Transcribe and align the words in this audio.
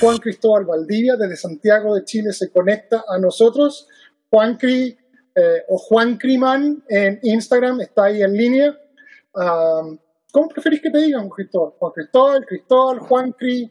Juan 0.00 0.18
Cristóbal 0.18 0.64
Valdivia 0.64 1.16
desde 1.16 1.36
Santiago 1.36 1.94
de 1.94 2.04
Chile 2.04 2.32
se 2.32 2.50
conecta 2.50 3.04
a 3.08 3.18
nosotros. 3.18 3.88
Juan 4.30 4.56
Cri 4.56 4.96
eh, 5.34 5.62
o 5.68 5.78
Juan 5.78 6.16
Criman 6.16 6.82
en 6.88 7.18
Instagram 7.22 7.80
está 7.80 8.04
ahí 8.04 8.22
en 8.22 8.32
línea. 8.32 8.78
Um, 9.34 9.98
¿Cómo 10.32 10.48
preferís 10.48 10.82
que 10.82 10.90
te 10.90 10.98
digan, 10.98 11.28
Cristóbal? 11.28 11.72
Juan 11.78 11.92
Cristóbal, 11.92 12.46
Cristóbal, 12.46 12.98
Juan 13.00 13.32
Cri. 13.32 13.70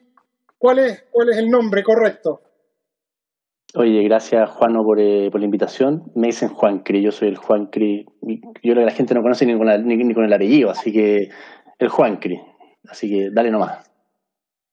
¿Cuál 0.58 0.80
es, 0.80 1.06
¿Cuál 1.12 1.30
es 1.30 1.38
el 1.38 1.50
nombre 1.50 1.84
correcto? 1.84 2.42
Oye, 3.76 4.02
gracias 4.04 4.50
Juano 4.50 4.84
por, 4.84 5.00
eh, 5.00 5.30
la 5.32 5.46
invitación. 5.46 6.12
Me 6.16 6.28
dicen 6.28 6.50
Juan 6.50 6.80
Cri, 6.80 7.02
yo 7.02 7.12
soy 7.12 7.30
el 7.30 7.38
Juan 7.38 7.68
Cri. 7.68 8.06
Yo 8.22 8.74
creo 8.74 8.76
que 8.76 8.86
la 8.86 8.92
gente 8.92 9.14
no 9.14 9.22
conoce 9.22 9.46
ni 9.46 10.14
con 10.14 10.24
el 10.26 10.34
apellido, 10.34 10.72
así 10.72 10.92
que 10.92 11.30
el 11.78 11.90
Juan 11.90 12.18
Cri. 12.18 12.42
Así 12.90 13.10
que 13.10 13.30
dale 13.32 13.52
nomás. 13.52 13.87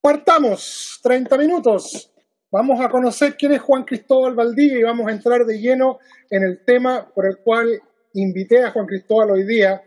Partamos, 0.05 1.01
30 1.03 1.39
minutos. 1.39 2.13
Vamos 2.51 2.79
a 2.79 2.91
conocer 2.91 3.39
quién 3.39 3.53
es 3.53 3.63
Juan 3.63 3.85
Cristóbal 3.85 4.35
Valdivia 4.35 4.79
y 4.79 4.83
vamos 4.83 5.09
a 5.09 5.13
entrar 5.13 5.47
de 5.47 5.59
lleno 5.59 5.99
en 6.29 6.43
el 6.43 6.63
tema 6.63 7.11
por 7.15 7.25
el 7.25 7.39
cual 7.39 7.81
invité 8.13 8.63
a 8.63 8.71
Juan 8.71 8.85
Cristóbal 8.85 9.31
hoy 9.31 9.47
día, 9.47 9.83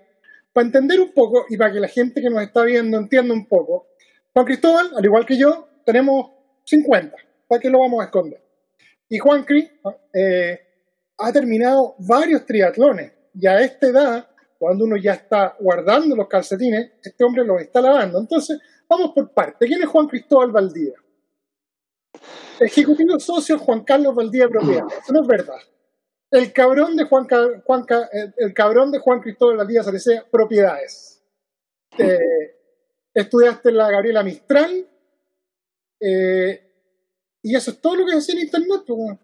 para 0.51 0.65
entender 0.65 0.99
un 0.99 1.13
poco 1.13 1.45
y 1.47 1.55
para 1.55 1.71
que 1.71 1.79
la 1.79 1.87
gente 1.87 2.19
que 2.19 2.31
nos 2.31 2.41
está 2.41 2.63
viendo 2.63 2.97
entienda 2.97 3.31
un 3.31 3.45
poco. 3.45 3.89
Juan 4.33 4.47
Cristóbal, 4.47 4.89
al 4.97 5.05
igual 5.05 5.23
que 5.23 5.37
yo, 5.37 5.67
tenemos 5.85 6.31
50, 6.63 7.15
¿para 7.47 7.61
qué 7.61 7.69
lo 7.69 7.81
vamos 7.81 8.02
a 8.02 8.05
esconder? 8.05 8.41
Y 9.09 9.19
Juan 9.19 9.43
Cris 9.43 9.69
eh, 10.15 10.59
ha 11.19 11.31
terminado 11.31 11.93
varios 11.99 12.43
triatlones 12.43 13.11
y 13.35 13.45
a 13.45 13.61
esta 13.61 13.85
edad, 13.85 14.27
cuando 14.57 14.85
uno 14.85 14.97
ya 14.97 15.13
está 15.13 15.55
guardando 15.59 16.15
los 16.15 16.27
calcetines, 16.27 16.93
este 17.03 17.23
hombre 17.23 17.45
los 17.45 17.61
está 17.61 17.81
lavando. 17.81 18.19
Entonces, 18.19 18.57
Vamos 18.89 19.11
por 19.13 19.33
parte. 19.33 19.67
¿Quién 19.67 19.81
es 19.81 19.88
Juan 19.88 20.07
Cristóbal 20.07 20.52
Valdía? 20.52 20.93
Ejecutivo 22.59 23.19
socio 23.19 23.59
Juan 23.59 23.83
Carlos 23.83 24.16
Valdía 24.16 24.47
Propiedad. 24.47 24.85
Eso 24.88 25.13
no 25.13 25.21
es 25.21 25.27
verdad. 25.27 25.59
El 26.31 26.52
cabrón 26.52 26.95
de 26.95 27.05
Juan, 27.05 27.27
Juan 27.63 27.85
el 28.38 28.53
cabrón 28.53 28.91
de 28.91 28.99
Juan 28.99 29.21
Cristóbal 29.21 29.58
Valdía 29.58 29.83
Salecea 29.83 30.25
Propiedades. 30.30 31.13
Eh, 31.99 32.55
estudiaste 33.11 33.71
la 33.71 33.89
Gabriela 33.89 34.21
Mistral. 34.21 34.88
Eh, 35.99 36.61
y 37.41 37.55
eso 37.55 37.71
es 37.71 37.81
todo 37.81 37.95
lo 37.95 38.05
que 38.05 38.13
hace 38.13 38.33
en 38.33 38.41
internet. 38.41 38.81
Pues, 38.85 39.17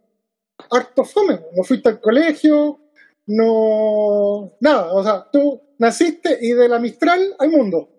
harto 0.72 1.04
fome. 1.04 1.40
No 1.56 1.64
fuiste 1.64 1.90
al 1.90 2.02
colegio. 2.02 2.80
No. 3.28 4.54
Nada. 4.60 4.92
O 4.94 5.04
sea, 5.04 5.30
tú 5.32 5.62
naciste 5.78 6.40
y 6.42 6.54
de 6.54 6.68
la 6.68 6.80
Mistral 6.80 7.36
al 7.38 7.50
mundo. 7.50 7.93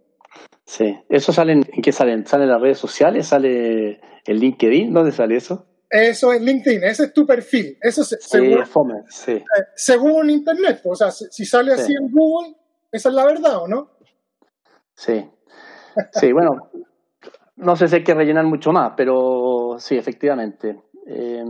Sí, 0.67 0.97
¿eso 1.09 1.33
sale 1.33 1.53
en, 1.53 1.63
qué 1.63 1.93
salen? 1.93 2.27
¿Sale 2.27 2.45
en 2.45 2.51
las 2.51 2.61
redes 2.61 2.79
sociales? 2.79 3.27
¿Sale 3.27 4.01
en 4.25 4.37
LinkedIn? 4.39 4.93
¿Dónde 4.93 5.13
sale 5.13 5.37
eso? 5.37 5.67
Eso 5.91 6.33
es 6.33 6.41
LinkedIn, 6.41 6.83
ese 6.83 7.05
es 7.05 7.13
tu 7.13 7.27
perfil. 7.27 7.79
Eso 7.81 8.03
sí, 8.03 8.17
según, 8.19 8.67
fome, 8.67 8.95
sí. 9.09 9.33
Eh, 9.33 9.45
según 9.77 10.31
Internet, 10.31 10.81
o 10.85 10.95
sea, 10.95 11.11
si 11.11 11.45
sale 11.45 11.73
así 11.73 11.93
sí. 11.93 11.95
en 11.95 12.11
Google, 12.11 12.57
esa 12.91 13.11
es 13.11 13.15
la 13.15 13.27
verdad, 13.27 13.63
¿o 13.63 13.69
no? 13.69 13.91
Sí, 14.97 15.25
sí, 16.13 16.33
bueno, 16.33 16.71
no 17.57 17.77
sé 17.77 17.87
si 17.87 17.97
hay 17.97 18.05
que 18.05 18.15
rellenar 18.15 18.45
mucho 18.45 18.73
más, 18.73 18.95
pero 18.97 19.77
sí, 19.79 19.97
efectivamente. 19.97 20.83
Eh, 21.07 21.45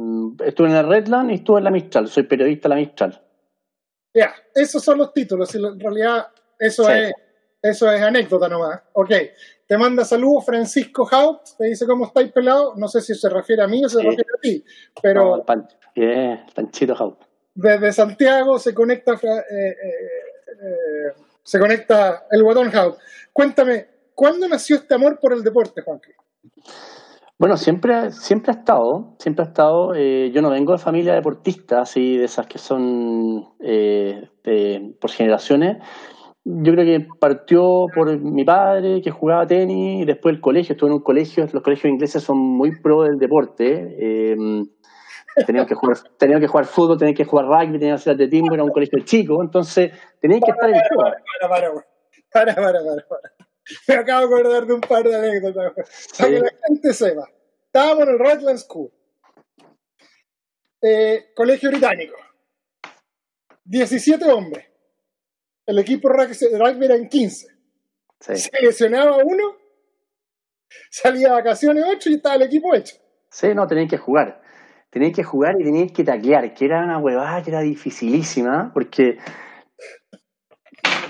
estuve 0.45 0.69
en 0.69 0.77
el 0.77 0.89
Redland 0.89 1.31
y 1.31 1.35
estuve 1.37 1.59
en 1.59 1.65
la 1.65 1.71
Mistral, 1.71 2.09
soy 2.09 2.25
periodista 2.25 2.69
de 2.69 2.75
la 2.75 2.81
Mistral. 2.81 3.23
Ya, 4.13 4.35
esos 4.55 4.83
son 4.83 4.99
los 4.99 5.13
títulos, 5.13 5.55
en 5.55 5.79
realidad 5.81 6.27
eso 6.59 6.89
es 6.91 7.13
eso 7.65 7.91
es 7.91 8.03
anécdota 8.03 8.47
nomás. 8.47 8.83
Ok. 8.93 9.11
Te 9.67 9.79
manda 9.79 10.05
saludos 10.05 10.45
Francisco 10.45 11.09
Haupt, 11.11 11.57
te 11.57 11.65
dice 11.65 11.87
cómo 11.87 12.05
estáis 12.05 12.31
pelado. 12.31 12.75
No 12.77 12.89
sé 12.89 13.01
si 13.01 13.15
se 13.15 13.31
refiere 13.31 13.63
a 13.63 13.67
mí 13.67 13.83
o 13.83 13.89
se 13.89 14.01
sí. 14.01 14.05
refiere 14.05 14.31
a 14.37 14.41
ti. 14.41 14.65
Pero. 15.03 15.25
No, 15.25 15.37
el 15.37 15.43
pan, 15.43 15.67
yeah, 15.95 16.45
Panchito 16.55 16.95
Haupt. 16.95 17.23
Desde 17.55 17.93
Santiago 17.93 18.59
se 18.59 18.75
conecta 18.75 19.13
eh, 19.13 19.17
eh, 19.17 19.77
eh, 20.51 21.23
se 21.43 21.59
conecta 21.59 22.27
el 22.31 22.43
guatón 22.43 22.71
Haupt. 22.77 22.99
Cuéntame, 23.33 23.87
¿cuándo 24.15 24.47
nació 24.47 24.77
este 24.77 24.95
amor 24.95 25.19
por 25.19 25.33
el 25.33 25.43
deporte, 25.43 25.81
Juanqui? 25.81 26.13
Bueno, 27.39 27.57
siempre, 27.57 28.13
siempre 28.13 28.53
ha 28.53 28.59
estado, 28.59 29.17
siempre 29.19 29.45
ha 29.45 29.49
estado. 29.49 29.95
Eh, 29.95 30.31
yo 30.33 30.43
no 30.43 30.51
vengo 30.51 30.73
de 30.73 30.79
familia 30.79 31.15
deportista, 31.15 31.81
así 31.81 32.19
de 32.19 32.25
esas 32.27 32.47
que 32.47 32.59
son 32.59 33.55
eh, 33.61 34.29
de, 34.45 34.95
por 35.01 35.11
generaciones 35.11 35.79
yo 36.45 36.73
creo 36.73 36.85
que 36.85 37.09
partió 37.19 37.87
por 37.95 38.19
mi 38.21 38.45
padre 38.45 39.01
que 39.01 39.11
jugaba 39.11 39.47
tenis 39.47 40.03
y 40.03 40.05
después 40.05 40.35
el 40.35 40.43
colegio, 40.43 40.75
estuve 40.75 40.91
en 40.91 40.97
un 40.97 41.03
colegio, 41.03 41.49
los 41.51 41.63
colegios 41.63 41.91
ingleses 41.91 42.23
son 42.23 42.37
muy 42.39 42.79
pro 42.81 43.03
del 43.03 43.19
deporte, 43.19 43.97
eh, 43.99 44.37
tenían 45.47 45.67
que 45.67 45.75
jugar, 45.75 45.97
tenían 46.19 46.41
que 46.41 46.47
jugar 46.47 46.67
fútbol, 46.67 46.99
tenían 46.99 47.15
que 47.15 47.25
jugar 47.25 47.47
rugby, 47.47 47.79
tenían 47.79 47.97
que 47.97 48.01
hacer 48.03 48.13
atletismo, 48.13 48.53
era 48.53 48.63
un 48.63 48.71
colegio 48.71 48.99
chico, 49.05 49.43
entonces 49.43 49.93
tenían 50.21 50.41
que 50.41 50.51
estar 50.51 50.69
en. 50.69 50.75
Para, 50.97 51.17
para, 51.49 51.73
para, 52.31 52.55
para, 52.55 52.55
para, 52.55 53.07
para. 53.09 53.33
Me 53.89 53.95
acabo 53.95 54.29
de 54.29 54.35
acordar 54.35 54.67
de 54.67 54.75
un 54.75 54.81
par 54.83 55.03
de 55.03 55.17
anécdotas, 55.17 55.73
sí. 55.89 56.23
para 56.23 56.31
que 56.31 56.41
la 56.41 56.51
gente 56.69 56.93
sepa. 56.93 57.27
Estábamos 57.65 58.03
en 58.03 58.11
el 58.11 58.19
Redland 58.19 58.59
School, 58.59 58.93
eh, 60.83 61.33
colegio 61.35 61.71
británico, 61.71 62.15
17 63.65 64.31
hombres 64.31 64.74
el 65.67 65.79
equipo 65.79 66.09
rugby 66.09 66.85
era 66.85 66.97
en 66.97 67.09
15. 67.09 67.47
Sí. 68.21 68.37
Se 68.37 68.63
lesionaba 68.63 69.17
uno, 69.23 69.57
salía 70.91 71.31
a 71.31 71.33
vacaciones 71.35 71.85
8 71.89 72.11
y 72.11 72.15
estaba 72.15 72.37
el 72.37 72.43
equipo 72.43 72.75
hecho. 72.75 72.97
Sí, 73.31 73.49
no, 73.55 73.67
tenían 73.67 73.89
que 73.89 73.99
jugar. 73.99 74.41
Tenían 74.91 75.13
que 75.13 75.25
jugar 75.25 75.57
y 75.59 75.65
tenían 75.65 75.89
que 75.89 76.05
taclear, 76.05 76.55
que 76.55 76.65
era 76.65 76.85
una 76.85 76.99
huevada 76.99 77.43
que 77.43 77.51
era 77.51 77.61
dificilísima, 77.61 78.71
porque 78.73 79.19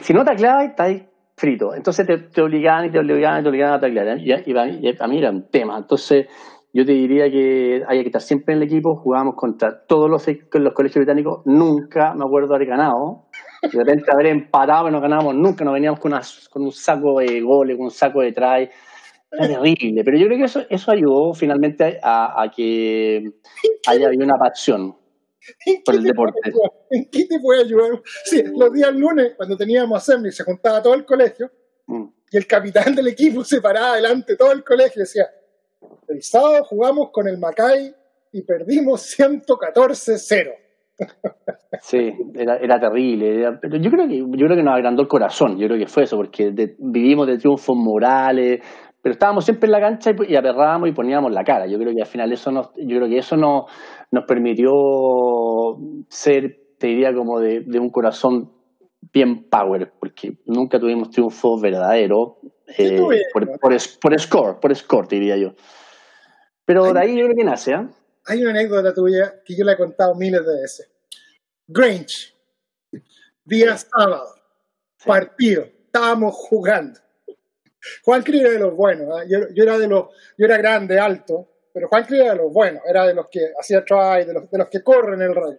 si 0.01 0.15
no 0.15 0.25
tacleabas, 0.25 0.71
estabas 0.71 1.03
frito. 1.37 1.75
Entonces 1.75 2.07
te, 2.07 2.17
te, 2.19 2.41
obligaban 2.41 2.87
y 2.87 2.91
te 2.91 2.99
obligaban 2.99 3.41
y 3.41 3.43
te 3.43 3.49
obligaban 3.49 3.75
a 3.77 3.81
taclear. 3.81 4.19
Y, 4.19 4.33
y, 4.33 4.55
para 4.55 4.67
mí, 4.67 4.79
y 4.83 4.93
para 4.95 5.09
mí 5.09 5.19
era 5.19 5.31
un 5.31 5.51
tema. 5.51 5.77
Entonces 5.77 6.27
yo 6.73 6.85
te 6.85 6.93
diría 6.93 7.31
que 7.31 7.85
hay 7.87 8.01
que 8.01 8.07
estar 8.07 8.23
siempre 8.23 8.55
en 8.55 8.63
el 8.63 8.69
equipo. 8.69 8.97
Jugábamos 8.97 9.35
contra 9.37 9.85
todos 9.87 10.11
los, 10.11 10.27
los 10.27 10.73
colegios 10.73 11.05
británicos. 11.05 11.43
Nunca 11.45 12.15
me 12.15 12.25
acuerdo 12.25 12.55
haber 12.55 12.69
ganado 12.69 13.29
de 13.73 13.79
repente 13.85 14.11
haber 14.13 14.27
empatado 14.27 14.89
y 14.89 14.93
no 14.93 15.01
ganábamos 15.01 15.35
nunca, 15.35 15.65
nos 15.65 15.75
veníamos 15.75 16.01
con, 16.01 16.13
una, 16.13 16.23
con 16.51 16.63
un 16.63 16.73
saco 16.73 17.21
de 17.21 17.41
goles, 17.41 17.77
con 17.77 17.87
un 17.87 17.91
saco 17.91 18.21
de 18.21 18.33
try. 18.33 18.71
Era 19.31 19.49
terrible, 19.49 20.05
pero 20.05 20.17
yo 20.17 20.27
creo 20.27 20.39
que 20.39 20.45
eso, 20.45 20.63
eso 20.71 20.93
ayudó 20.93 21.35
finalmente 21.35 21.99
a, 22.03 22.41
a 22.43 22.51
que 22.51 23.25
haya 23.87 24.07
habido 24.07 24.25
una 24.25 24.39
pasión 24.39 24.97
por 25.85 25.95
el 25.95 26.03
deporte. 26.03 26.39
¿En 26.91 27.09
qué 27.11 27.27
te 27.27 27.41
puede 27.41 27.63
ayudar? 27.63 28.01
Sí, 28.25 28.43
los 28.55 28.73
días 28.73 28.95
lunes, 28.95 29.33
cuando 29.37 29.57
teníamos 29.57 29.99
assembly, 29.99 30.33
se 30.33 30.45
juntaba 30.45 30.83
todo 30.83 30.95
el 30.95 31.05
colegio 31.05 31.51
mm. 31.87 32.05
y 32.31 32.37
el 32.37 32.47
capitán 32.47 32.95
del 32.95 33.09
equipo 33.09 33.45
se 33.45 33.61
paraba 33.61 33.97
delante 33.97 34.33
de 34.33 34.37
todo 34.37 34.53
el 34.53 34.63
colegio 34.63 35.01
y 35.01 35.05
decía, 35.05 35.29
el 36.09 36.23
sábado 36.23 36.65
jugamos 36.65 37.11
con 37.13 37.27
el 37.29 37.39
Macay 37.39 37.95
y 38.33 38.43
perdimos 38.43 39.19
114-0. 39.19 40.64
Sí, 41.81 42.13
era, 42.35 42.57
era 42.57 42.81
terrible. 42.81 43.41
Era, 43.41 43.59
pero 43.61 43.77
yo 43.77 43.91
creo 43.91 44.09
que 44.09 44.19
yo 44.19 44.47
creo 44.47 44.57
que 44.57 44.63
nos 44.63 44.75
agrandó 44.75 45.03
el 45.03 45.09
corazón. 45.09 45.59
Yo 45.59 45.67
creo 45.67 45.79
que 45.79 45.87
fue 45.87 46.05
eso, 46.05 46.17
porque 46.17 46.51
de, 46.51 46.77
vivimos 46.79 47.27
de 47.27 47.39
triunfos 47.39 47.77
morales, 47.77 48.61
pero 49.03 49.13
estábamos 49.13 49.45
siempre 49.45 49.67
en 49.67 49.73
la 49.73 49.81
cancha 49.81 50.13
y, 50.13 50.33
y, 50.33 50.37
aperrábamos 50.37 50.89
y 50.89 50.93
poníamos 50.93 51.33
la 51.33 51.45
cara. 51.45 51.67
Yo 51.67 51.79
creo 51.79 51.95
que 51.95 52.01
al 52.01 52.07
final 52.07 52.33
eso 52.33 52.51
nos, 52.51 52.71
yo 52.77 52.97
creo 52.97 53.09
que 53.09 53.19
eso 53.19 53.37
nos, 53.37 53.65
nos 54.11 54.25
permitió 54.25 54.71
ser, 56.09 56.59
te 56.79 56.87
diría, 56.87 57.15
como 57.15 57.41
de, 57.41 57.61
de 57.61 57.79
un 57.79 57.91
corazón 57.91 58.51
bien 59.13 59.49
power, 59.51 59.93
porque 60.01 60.39
nunca 60.47 60.81
tuvimos 60.81 61.11
triunfos 61.11 61.61
verdaderos 61.61 62.37
eh, 62.79 62.99
por, 63.33 63.59
por, 63.61 63.79
por, 64.01 64.19
score, 64.19 64.61
por 64.61 64.75
score, 64.75 65.07
te 65.07 65.17
diría 65.17 65.37
yo. 65.37 65.53
Pero 66.65 66.93
de 66.93 66.99
ahí 66.99 67.17
yo 67.17 67.27
creo 67.27 67.37
que 67.37 67.45
nace, 67.45 67.73
¿eh? 67.73 67.87
Hay 68.27 68.43
una 68.43 68.51
anécdota 68.51 68.95
tuya 68.95 69.43
que 69.45 69.55
yo 69.57 69.65
la 69.65 69.73
he 69.73 69.77
contado 69.77 70.15
miles 70.15 70.45
de 70.45 70.61
veces. 70.61 70.91
Grange, 71.67 72.35
día 73.45 73.77
sábado, 73.77 74.35
partido, 75.05 75.65
estábamos 75.87 76.35
jugando. 76.35 77.01
Juan 78.03 78.23
Cris 78.23 78.41
era 78.41 78.51
de 78.51 78.59
los 78.59 78.75
buenos, 78.75 79.23
¿eh? 79.23 79.27
yo, 79.29 79.39
yo, 79.55 79.63
era 79.63 79.79
de 79.79 79.89
los, 79.89 80.09
yo 80.39 80.47
era 80.47 80.57
grande, 80.57 80.99
alto, 80.99 81.69
pero 81.73 81.89
Juan 81.89 82.07
era 82.11 82.31
de 82.31 82.37
los 82.37 82.53
buenos, 82.53 82.83
era 82.87 83.07
de 83.07 83.15
los 83.15 83.29
que 83.29 83.53
hacía 83.59 83.85
try, 83.85 84.25
de 84.25 84.33
los, 84.33 84.51
de 84.51 84.59
los 84.59 84.69
que 84.69 84.83
corren 84.83 85.21
el 85.21 85.35
radio. 85.35 85.59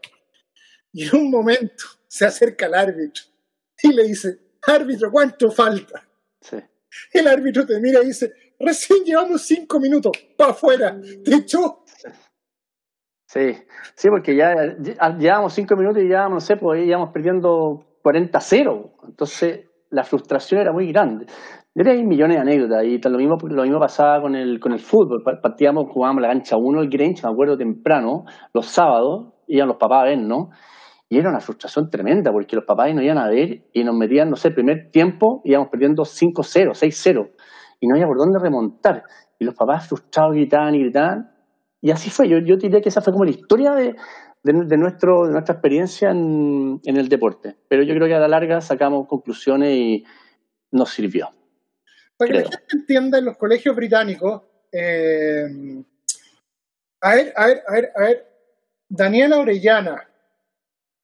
Y 0.91 1.07
en 1.07 1.15
un 1.15 1.29
momento 1.29 1.83
se 2.07 2.25
acerca 2.25 2.65
el 2.65 2.73
árbitro 2.73 3.25
y 3.83 3.93
le 3.93 4.03
dice, 4.05 4.39
árbitro, 4.61 5.11
¿cuánto 5.11 5.51
falta? 5.51 6.07
Sí. 6.41 6.57
El 7.11 7.27
árbitro 7.27 7.65
te 7.65 7.79
mira 7.79 8.01
y 8.01 8.07
dice, 8.07 8.33
recién 8.59 9.03
llevamos 9.03 9.41
cinco 9.41 9.79
minutos, 9.79 10.13
para 10.37 10.51
afuera, 10.51 10.99
te 11.23 11.35
echó. 11.35 11.83
Sí, 13.35 13.53
sí, 13.95 14.07
porque 14.09 14.33
ya, 14.33 14.55
llevamos 15.17 15.51
cinco 15.51 15.75
minutos 15.75 16.01
y 16.01 16.07
ya, 16.07 16.29
no 16.29 16.39
sé, 16.39 16.55
pues 16.55 16.87
íbamos 16.87 17.09
perdiendo 17.09 17.83
40-0. 18.01 18.91
Entonces, 19.09 19.65
la 19.89 20.05
frustración 20.05 20.61
era 20.61 20.71
muy 20.71 20.89
grande. 20.89 21.25
Hay 21.75 22.05
millones 22.05 22.37
de 22.37 22.41
anécdotas 22.41 22.85
y 22.85 22.97
lo 22.97 23.17
mismo, 23.17 23.35
lo 23.49 23.63
mismo 23.63 23.77
pasaba 23.77 24.21
con 24.21 24.35
el, 24.35 24.61
con 24.61 24.71
el 24.71 24.79
fútbol. 24.79 25.21
Partíamos, 25.41 25.87
jugábamos 25.91 26.21
la 26.21 26.29
cancha 26.29 26.55
1 26.55 26.79
el 26.79 26.89
Grange, 26.89 27.23
me 27.25 27.33
acuerdo 27.33 27.57
temprano, 27.57 28.23
los 28.53 28.67
sábados, 28.67 29.33
iban 29.47 29.67
los 29.67 29.75
papás 29.75 30.03
a 30.03 30.05
ver, 30.05 30.19
¿no? 30.19 30.51
Y 31.09 31.17
era 31.17 31.29
una 31.29 31.41
frustración 31.41 31.89
tremenda 31.89 32.31
porque 32.31 32.55
los 32.55 32.63
papás 32.63 32.95
no 32.95 33.01
iban 33.01 33.17
a 33.17 33.27
ver 33.27 33.65
y 33.73 33.83
nos 33.83 33.97
metían, 33.97 34.29
no 34.29 34.37
sé, 34.37 34.47
el 34.47 34.53
primer 34.53 34.91
tiempo 34.91 35.41
íbamos 35.43 35.67
perdiendo 35.67 36.03
5-0, 36.03 36.69
6-0 36.69 37.31
y 37.81 37.87
no 37.87 37.95
había 37.95 38.07
por 38.07 38.17
dónde 38.17 38.39
remontar. 38.41 39.03
Y 39.37 39.43
los 39.43 39.55
papás 39.55 39.89
frustrados 39.89 40.35
gritaban 40.35 40.73
y 40.75 40.79
gritaban. 40.79 41.34
Y 41.85 41.91
así 41.91 42.09
fue. 42.09 42.27
Yo, 42.27 42.39
yo 42.39 42.57
diría 42.57 42.81
que 42.81 42.89
esa 42.89 42.99
fue 42.99 43.13
como 43.13 43.25
la 43.25 43.29
historia 43.29 43.73
de, 43.73 43.95
de, 44.41 44.75
nuestro, 44.75 45.27
de 45.27 45.33
nuestra 45.33 45.53
experiencia 45.53 46.09
en, 46.09 46.81
en, 46.83 46.97
el 46.97 47.09
deporte. 47.09 47.57
Pero 47.67 47.83
yo 47.83 47.93
creo 47.93 48.07
que 48.07 48.15
a 48.15 48.19
la 48.19 48.27
larga 48.27 48.59
sacamos 48.59 49.07
conclusiones 49.07 49.69
y 49.77 50.03
nos 50.71 50.89
sirvió. 50.89 51.29
Para 52.17 52.31
que 52.31 52.39
la 52.39 52.43
gente 52.45 52.65
entienda, 52.73 53.19
en 53.19 53.25
los 53.25 53.37
colegios 53.37 53.75
británicos, 53.75 54.41
eh, 54.71 55.45
a 57.01 57.13
ver, 57.13 57.33
a 57.35 57.45
ver, 57.45 57.63
a 57.67 57.73
ver, 57.73 57.91
a 57.95 58.01
ver, 58.01 58.27
Daniela 58.89 59.37
Orellana, 59.37 60.09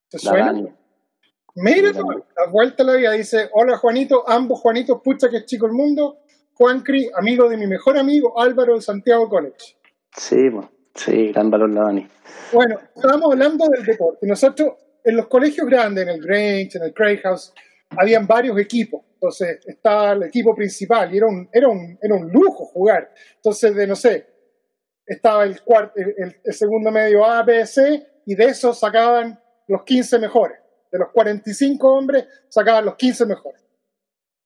¿te 0.09 0.17
suena? 0.17 0.51
Mira, 1.53 1.91
la 1.91 2.51
vuelta 2.51 2.81
a 2.81 2.85
la 2.87 2.95
vida 2.95 3.11
dice, 3.11 3.51
hola 3.53 3.77
Juanito, 3.77 4.27
ambos 4.27 4.59
Juanitos, 4.59 4.99
pucha 5.03 5.29
que 5.29 5.37
es 5.37 5.45
chico 5.45 5.67
el 5.67 5.73
mundo, 5.73 6.23
Juan 6.55 6.81
Cri, 6.81 7.07
amigo 7.15 7.47
de 7.47 7.57
mi 7.57 7.67
mejor 7.67 7.99
amigo 7.99 8.41
Álvaro 8.41 8.73
de 8.73 8.81
Santiago 8.81 9.29
College. 9.29 9.75
Sí, 10.15 10.49
sí, 10.95 11.31
gran 11.31 11.49
valor 11.49 11.69
la 11.69 11.83
Dani. 11.83 12.07
Bueno, 12.53 12.79
estábamos 12.95 13.31
hablando 13.31 13.65
del 13.69 13.85
deporte. 13.85 14.27
Nosotros, 14.27 14.73
en 15.03 15.15
los 15.15 15.27
colegios 15.27 15.67
grandes, 15.67 16.03
en 16.03 16.09
el 16.09 16.21
Grange, 16.21 16.77
en 16.77 16.83
el 16.83 16.93
Craig 16.93 17.21
House, 17.23 17.53
habían 17.97 18.27
varios 18.27 18.57
equipos. 18.59 19.03
Entonces 19.13 19.59
estaba 19.65 20.13
el 20.13 20.23
equipo 20.23 20.55
principal 20.55 21.13
y 21.13 21.17
era 21.17 21.27
un, 21.27 21.47
era 21.53 21.67
un, 21.67 21.97
era 22.01 22.15
un 22.15 22.29
lujo 22.31 22.65
jugar. 22.65 23.13
Entonces, 23.35 23.75
de 23.75 23.87
no 23.87 23.95
sé, 23.95 24.25
estaba 25.05 25.43
el, 25.43 25.61
cuarto, 25.61 25.93
el, 25.95 26.53
segundo 26.53 26.91
medio 26.91 27.25
A, 27.25 27.43
B, 27.43 27.65
C, 27.65 28.05
y 28.25 28.35
de 28.35 28.45
eso 28.45 28.73
sacaban 28.73 29.39
los 29.67 29.83
15 29.83 30.19
mejores. 30.19 30.57
De 30.91 30.99
los 30.99 31.09
45 31.11 31.87
hombres 31.87 32.25
sacaban 32.49 32.85
los 32.85 32.95
15 32.95 33.25
mejores. 33.25 33.61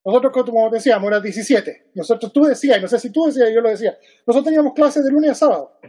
Nosotros, 0.05 0.45
como 0.45 0.69
decíamos, 0.69 1.07
eran 1.07 1.23
17. 1.23 1.91
Nosotros, 1.95 2.31
tú 2.31 2.43
decías, 2.43 2.77
y 2.77 2.81
no 2.81 2.87
sé 2.87 2.99
si 2.99 3.09
tú 3.09 3.25
decías, 3.25 3.49
yo 3.51 3.59
lo 3.59 3.69
decía, 3.69 3.97
nosotros 4.27 4.45
teníamos 4.45 4.73
clases 4.73 5.03
de 5.03 5.11
lunes 5.11 5.31
a 5.31 5.35
sábado. 5.35 5.79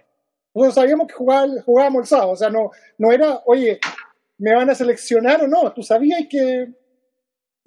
Nosotros 0.54 0.74
sabíamos 0.74 1.06
que 1.06 1.14
jugábamos 1.14 2.00
el 2.00 2.06
sábado. 2.06 2.30
O 2.30 2.36
sea, 2.36 2.48
no, 2.48 2.70
no 2.96 3.12
era, 3.12 3.42
oye, 3.44 3.78
¿me 4.38 4.54
van 4.54 4.70
a 4.70 4.74
seleccionar 4.74 5.44
o 5.44 5.48
no? 5.48 5.70
Tú 5.72 5.82
sabías 5.82 6.22
que... 6.30 6.72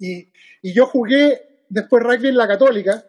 Y, 0.00 0.32
y 0.62 0.72
yo 0.72 0.86
jugué 0.86 1.64
después 1.68 2.02
rugby 2.02 2.28
en 2.28 2.36
la 2.36 2.48
católica, 2.48 3.04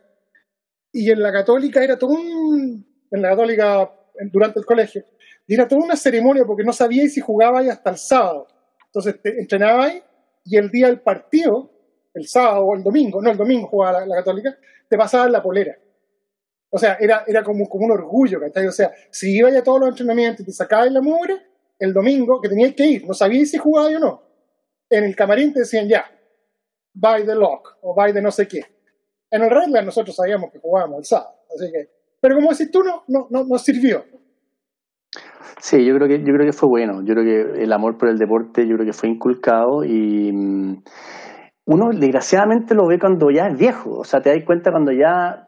y 0.92 1.10
en 1.10 1.22
la 1.22 1.32
católica 1.32 1.84
era 1.84 1.98
todo 1.98 2.12
un... 2.12 2.86
En 3.10 3.22
la 3.22 3.30
católica, 3.30 3.92
durante 4.32 4.60
el 4.60 4.66
colegio, 4.66 5.04
era 5.48 5.68
toda 5.68 5.84
una 5.84 5.96
ceremonia 5.96 6.46
porque 6.46 6.64
no 6.64 6.72
sabíais 6.72 7.14
si 7.14 7.22
jugabais 7.22 7.70
hasta 7.70 7.90
el 7.90 7.98
sábado. 7.98 8.48
Entonces 8.86 9.22
te 9.22 9.40
entrenabais 9.40 10.04
y 10.46 10.58
el 10.58 10.70
día 10.70 10.88
del 10.88 11.02
partido 11.02 11.71
el 12.14 12.28
sábado 12.28 12.66
o 12.66 12.76
el 12.76 12.84
domingo, 12.84 13.22
no, 13.22 13.32
el 13.32 13.38
domingo 13.38 13.68
jugaba 13.68 14.06
la, 14.06 14.16
Católica, 14.18 14.58
te 14.88 14.98
pasaban 14.98 15.32
la 15.32 15.42
polera. 15.42 15.78
O 16.70 16.78
sea, 16.78 16.98
era, 17.00 17.24
era 17.28 17.44
como, 17.44 17.68
como 17.68 17.86
un 17.86 17.92
orgullo, 17.92 18.40
¿cachai? 18.40 18.66
O 18.68 18.72
sea, 18.72 18.92
si 19.10 19.38
ibas 19.38 19.56
a 19.56 19.64
todos 19.64 19.80
los 19.80 19.90
entrenamientos 19.90 20.42
y 20.42 20.46
te 20.46 20.52
sacabas 20.52 20.92
la 20.92 21.02
mugre, 21.02 21.38
el 21.80 21.94
domingo, 21.94 22.40
que 22.42 22.50
tenías 22.50 22.74
que 22.76 22.86
ir, 22.86 23.06
no 23.06 23.14
sabías 23.14 23.50
si 23.50 23.58
jugabas 23.58 23.96
o 23.96 24.00
no, 24.00 24.24
en 24.90 25.04
el 25.04 25.16
camarín 25.16 25.54
te 25.54 25.62
decían 25.62 25.88
ya, 25.88 26.06
by 26.94 27.26
the 27.26 27.36
lock, 27.36 27.78
o 27.82 27.96
by 27.96 28.14
the 28.14 28.22
no 28.22 28.32
sé 28.32 28.48
qué. 28.48 28.62
En 29.30 29.44
el 29.44 29.50
regla 29.50 29.82
nosotros 29.82 30.16
sabíamos 30.16 30.52
que 30.52 30.60
jugábamos 30.60 31.00
el 31.00 31.06
sábado, 31.06 31.36
así 31.56 31.72
que, 31.72 31.90
pero 32.20 32.36
como 32.36 32.52
decís 32.52 32.70
tú, 32.70 32.84
no, 32.84 33.04
no, 33.08 33.28
no, 33.30 33.44
no 33.46 33.58
sirvió. 33.58 34.06
Sí, 35.60 35.86
yo 35.86 35.96
creo 35.96 36.08
que 36.08 36.20
yo 36.20 36.34
creo 36.34 36.46
que 36.46 36.54
fue 36.54 36.70
bueno. 36.70 37.04
Yo 37.04 37.14
creo 37.14 37.24
que 37.24 37.64
el 37.64 37.72
amor 37.72 37.98
por 37.98 38.10
el 38.10 38.18
deporte, 38.18 38.68
yo 38.68 38.76
creo 38.76 38.86
que 38.86 38.94
fue 38.94 39.10
inculcado 39.10 39.84
y 39.84 40.32
mm, 40.32 40.84
uno 41.66 41.90
desgraciadamente 41.90 42.76
lo 42.76 42.88
ve 42.88 43.00
cuando 43.00 43.30
ya 43.32 43.48
es 43.48 43.58
viejo. 43.58 44.00
O 44.00 44.04
sea, 44.04 44.22
te 44.22 44.34
das 44.34 44.44
cuenta 44.46 44.72
cuando 44.72 44.92
ya, 44.92 45.48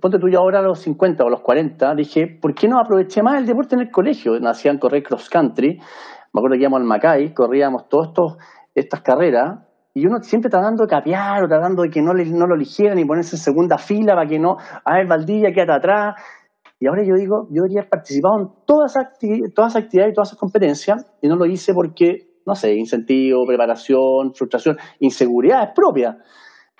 ponte 0.00 0.18
tú 0.18 0.28
ya 0.28 0.38
ahora 0.38 0.60
a 0.60 0.62
los 0.62 0.80
50 0.80 1.24
o 1.24 1.30
los 1.30 1.40
40, 1.40 1.94
dije, 1.94 2.26
¿por 2.26 2.54
qué 2.54 2.68
no 2.68 2.78
aproveché 2.78 3.22
más 3.22 3.38
el 3.38 3.46
deporte 3.46 3.74
en 3.74 3.82
el 3.82 3.90
colegio? 3.90 4.38
Nos 4.40 4.58
hacían 4.58 4.78
correr 4.78 5.02
cross 5.02 5.28
country. 5.28 5.78
Me 6.32 6.40
acuerdo 6.40 6.56
que 6.56 6.62
íbamos 6.62 6.80
al 6.80 6.86
Macay, 6.86 7.32
corríamos 7.32 7.88
todas 7.88 8.36
estas 8.74 9.00
carreras 9.00 9.60
y 9.94 10.06
uno 10.06 10.22
siempre 10.22 10.50
tratando 10.50 10.84
de 10.84 10.88
capear 10.88 11.42
o 11.42 11.48
tratando 11.48 11.82
de 11.82 11.90
que 11.90 12.00
no, 12.00 12.12
no 12.12 12.46
lo 12.46 12.54
eligieran 12.54 12.98
y 12.98 13.04
ponerse 13.04 13.36
en 13.36 13.42
segunda 13.42 13.78
fila 13.78 14.14
para 14.14 14.28
que 14.28 14.38
no, 14.38 14.56
a 14.84 14.94
ver, 14.94 15.06
Valdilla, 15.06 15.52
quédate 15.52 15.72
atrás. 15.72 16.14
Y 16.78 16.86
ahora 16.86 17.02
yo 17.02 17.16
digo, 17.16 17.48
yo 17.50 17.62
debería 17.62 17.80
haber 17.80 17.90
participado 17.90 18.38
en 18.38 18.48
todas 18.64 18.94
esas, 18.94 19.18
todas 19.54 19.74
actividades 19.74 20.12
y 20.12 20.14
todas 20.14 20.28
esas 20.28 20.38
competencias 20.38 21.04
y 21.20 21.26
no 21.26 21.34
lo 21.34 21.46
hice 21.46 21.74
porque 21.74 22.27
no 22.48 22.54
sé, 22.54 22.74
incentivo, 22.74 23.46
preparación, 23.46 24.34
frustración, 24.34 24.78
inseguridad 25.00 25.64
es 25.64 25.70
propia. 25.74 26.18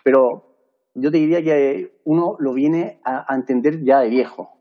Pero 0.03 0.57
yo 0.95 1.11
te 1.11 1.19
diría 1.19 1.43
que 1.43 2.01
uno 2.05 2.37
lo 2.39 2.55
viene 2.55 3.01
a, 3.05 3.35
entender 3.35 3.85
ya 3.85 4.01
de 4.01 4.09
viejo. 4.09 4.59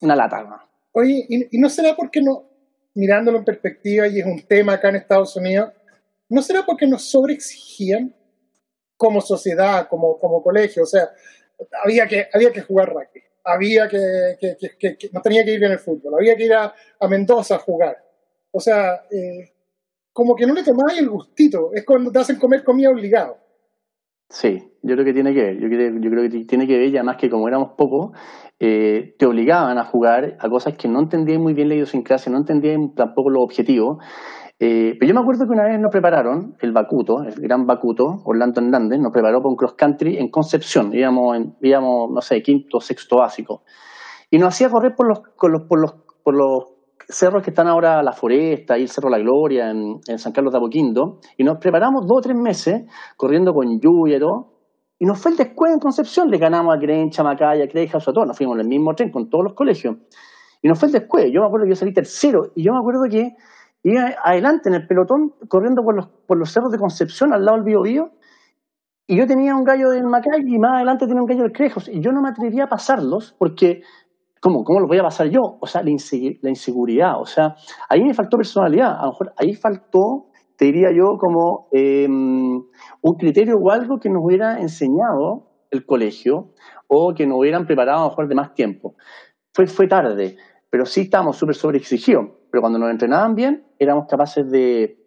Una 0.00 0.16
lata. 0.16 0.66
Oye, 0.90 1.24
¿y, 1.28 1.58
no 1.60 1.68
será 1.68 1.94
porque 1.94 2.20
no, 2.20 2.50
mirándolo 2.94 3.38
en 3.38 3.44
perspectiva, 3.44 4.08
y 4.08 4.18
es 4.18 4.26
un 4.26 4.42
tema 4.48 4.72
acá 4.72 4.88
en 4.88 4.96
Estados 4.96 5.36
Unidos, 5.36 5.72
¿no 6.28 6.42
será 6.42 6.66
porque 6.66 6.88
nos 6.88 7.08
sobreexigían 7.08 8.12
como 8.96 9.20
sociedad, 9.20 9.86
como, 9.88 10.18
como 10.18 10.42
colegio? 10.42 10.82
O 10.82 10.86
sea, 10.86 11.08
había 11.84 12.08
que, 12.08 12.26
había 12.34 12.52
que 12.52 12.62
jugar 12.62 12.88
rugby, 12.88 13.22
había 13.44 13.88
que, 13.88 14.00
no 15.12 15.22
tenía 15.22 15.44
que 15.44 15.52
ir 15.52 15.62
en 15.62 15.72
el 15.72 15.78
fútbol, 15.78 16.14
había 16.18 16.34
que 16.34 16.46
ir 16.46 16.52
a, 16.52 16.74
Mendoza 17.08 17.54
a 17.54 17.58
jugar. 17.58 17.96
O 18.50 18.58
sea, 18.58 19.04
eh, 19.08 19.52
como 20.18 20.34
que 20.34 20.46
no 20.46 20.54
le 20.54 20.64
tomáis 20.64 20.98
el 20.98 21.08
gustito. 21.08 21.70
Es 21.72 21.84
cuando 21.86 22.10
te 22.10 22.18
hacen 22.18 22.40
comer 22.40 22.64
comida 22.64 22.90
obligado. 22.90 23.36
Sí, 24.28 24.58
yo 24.82 24.94
creo 24.96 25.04
que 25.04 25.12
tiene 25.12 25.32
que 25.32 25.42
ver. 25.42 25.60
Yo 25.60 25.68
creo, 25.68 25.92
yo 26.00 26.10
creo 26.10 26.22
que 26.24 26.44
tiene 26.44 26.66
que 26.66 26.76
ver, 26.76 26.88
y 26.88 26.96
además 26.96 27.18
que 27.18 27.30
como 27.30 27.46
éramos 27.46 27.74
pocos, 27.78 28.18
eh, 28.58 29.14
te 29.16 29.26
obligaban 29.26 29.78
a 29.78 29.84
jugar 29.84 30.36
a 30.40 30.48
cosas 30.48 30.76
que 30.76 30.88
no 30.88 30.98
entendías 30.98 31.38
muy 31.38 31.54
bien 31.54 31.68
la 31.68 31.76
idiosincrasia, 31.76 32.32
no 32.32 32.38
entendías 32.38 32.80
tampoco 32.96 33.30
los 33.30 33.44
objetivos. 33.44 33.98
Eh, 34.58 34.96
pero 34.98 35.08
yo 35.08 35.14
me 35.14 35.20
acuerdo 35.20 35.46
que 35.46 35.52
una 35.52 35.68
vez 35.68 35.78
nos 35.78 35.92
prepararon, 35.92 36.56
el 36.58 36.72
Bacuto, 36.72 37.22
el 37.22 37.40
gran 37.40 37.64
Bacuto, 37.64 38.22
Orlando 38.24 38.60
Hernández, 38.60 38.98
nos 38.98 39.12
preparó 39.12 39.38
para 39.38 39.50
un 39.50 39.56
cross 39.56 39.74
country 39.74 40.18
en 40.18 40.32
Concepción, 40.32 40.92
íbamos, 40.92 41.36
en, 41.36 41.54
íbamos 41.62 42.10
no 42.10 42.20
sé, 42.22 42.42
quinto, 42.42 42.80
sexto 42.80 43.18
básico. 43.18 43.62
Y 44.32 44.38
nos 44.38 44.48
hacía 44.48 44.68
correr 44.68 44.96
por 44.96 45.06
los, 45.06 45.20
por 45.38 45.52
los, 45.52 45.62
por 45.68 45.80
los, 45.80 45.94
por 46.24 46.34
los 46.34 46.77
cerros 47.08 47.42
que 47.42 47.50
están 47.50 47.68
ahora 47.68 48.02
la 48.02 48.12
foresta 48.12 48.78
y 48.78 48.82
el 48.82 48.88
Cerro 48.88 49.08
La 49.08 49.18
Gloria 49.18 49.70
en, 49.70 50.18
San 50.18 50.32
Carlos 50.32 50.52
de 50.52 50.58
Apoquindo, 50.58 51.20
y 51.36 51.44
nos 51.44 51.58
preparamos 51.58 52.06
dos 52.06 52.18
o 52.18 52.20
tres 52.20 52.36
meses 52.36 52.82
corriendo 53.16 53.52
con 53.52 53.80
lluvia 53.80 54.16
y 54.16 54.20
todo, 54.20 54.52
y 54.98 55.04
nos 55.06 55.20
fue 55.20 55.32
el 55.32 55.36
descuento 55.36 55.74
en 55.74 55.80
Concepción, 55.80 56.28
le 56.28 56.38
ganamos 56.38 56.74
a 56.74 56.78
Grencha, 56.78 57.22
Macaya, 57.22 57.68
Creja, 57.68 57.98
a 57.98 58.00
todos, 58.00 58.26
nos 58.26 58.36
fuimos 58.36 58.56
en 58.56 58.62
el 58.62 58.68
mismo 58.68 58.94
tren 58.94 59.10
con 59.10 59.28
todos 59.28 59.44
los 59.44 59.54
colegios, 59.54 59.96
y 60.60 60.68
nos 60.68 60.78
fue 60.78 60.88
el 60.88 60.92
descuento, 60.92 61.30
yo 61.32 61.40
me 61.40 61.46
acuerdo 61.46 61.64
que 61.64 61.70
yo 61.70 61.76
salí 61.76 61.92
tercero, 61.92 62.52
y 62.54 62.64
yo 62.64 62.72
me 62.72 62.78
acuerdo 62.78 63.02
que 63.10 63.34
iba 63.84 64.14
adelante 64.24 64.68
en 64.68 64.74
el 64.74 64.86
pelotón 64.86 65.34
corriendo 65.48 65.82
por 65.82 65.94
los, 65.94 66.08
por 66.26 66.38
los 66.38 66.50
cerros 66.50 66.72
de 66.72 66.78
Concepción 66.78 67.32
al 67.32 67.44
lado 67.44 67.58
del 67.58 67.64
Bío 67.64 67.82
Bío, 67.82 68.10
y 69.06 69.16
yo 69.16 69.26
tenía 69.26 69.56
un 69.56 69.64
gallo 69.64 69.88
del 69.88 70.04
Macay 70.04 70.42
y 70.46 70.58
más 70.58 70.76
adelante 70.76 71.06
tenía 71.06 71.22
un 71.22 71.26
gallo 71.26 71.42
del 71.44 71.52
Crejos, 71.52 71.88
y 71.88 72.00
yo 72.00 72.12
no 72.12 72.20
me 72.20 72.28
atrevía 72.28 72.64
a 72.64 72.68
pasarlos 72.68 73.34
porque 73.38 73.80
¿Cómo? 74.40 74.64
¿Cómo 74.64 74.80
lo 74.80 74.86
voy 74.86 74.98
a 74.98 75.02
pasar 75.02 75.28
yo? 75.28 75.58
O 75.60 75.66
sea, 75.66 75.82
la, 75.82 75.90
inseguridad. 75.90 77.20
O 77.20 77.26
sea, 77.26 77.56
ahí 77.88 78.04
me 78.04 78.14
faltó 78.14 78.36
personalidad. 78.36 78.98
A 78.98 79.02
lo 79.06 79.12
mejor 79.12 79.32
ahí 79.36 79.54
faltó, 79.54 80.30
te 80.56 80.66
diría 80.66 80.90
yo, 80.92 81.18
como 81.18 81.68
em, 81.72 82.62
un 83.02 83.14
criterio 83.18 83.58
o 83.58 83.70
algo 83.70 83.98
que 83.98 84.10
nos 84.10 84.22
hubiera 84.24 84.60
enseñado 84.60 85.48
el 85.70 85.84
colegio 85.84 86.54
o 86.86 87.14
que 87.14 87.26
nos 87.26 87.38
hubieran 87.38 87.66
preparado 87.66 88.00
a 88.00 88.02
lo 88.04 88.08
mejor 88.10 88.28
de 88.28 88.34
más 88.34 88.54
tiempo. 88.54 88.94
Fue, 89.52 89.66
fue 89.66 89.86
tarde, 89.88 90.36
pero 90.70 90.86
sí 90.86 91.02
estábamos 91.02 91.36
súper 91.36 91.54
sobreexigidos. 91.54 92.28
Pero 92.50 92.62
cuando 92.62 92.78
nos 92.78 92.90
entrenaban 92.90 93.34
bien, 93.34 93.66
éramos 93.78 94.06
capaces 94.08 94.50
de, 94.50 94.98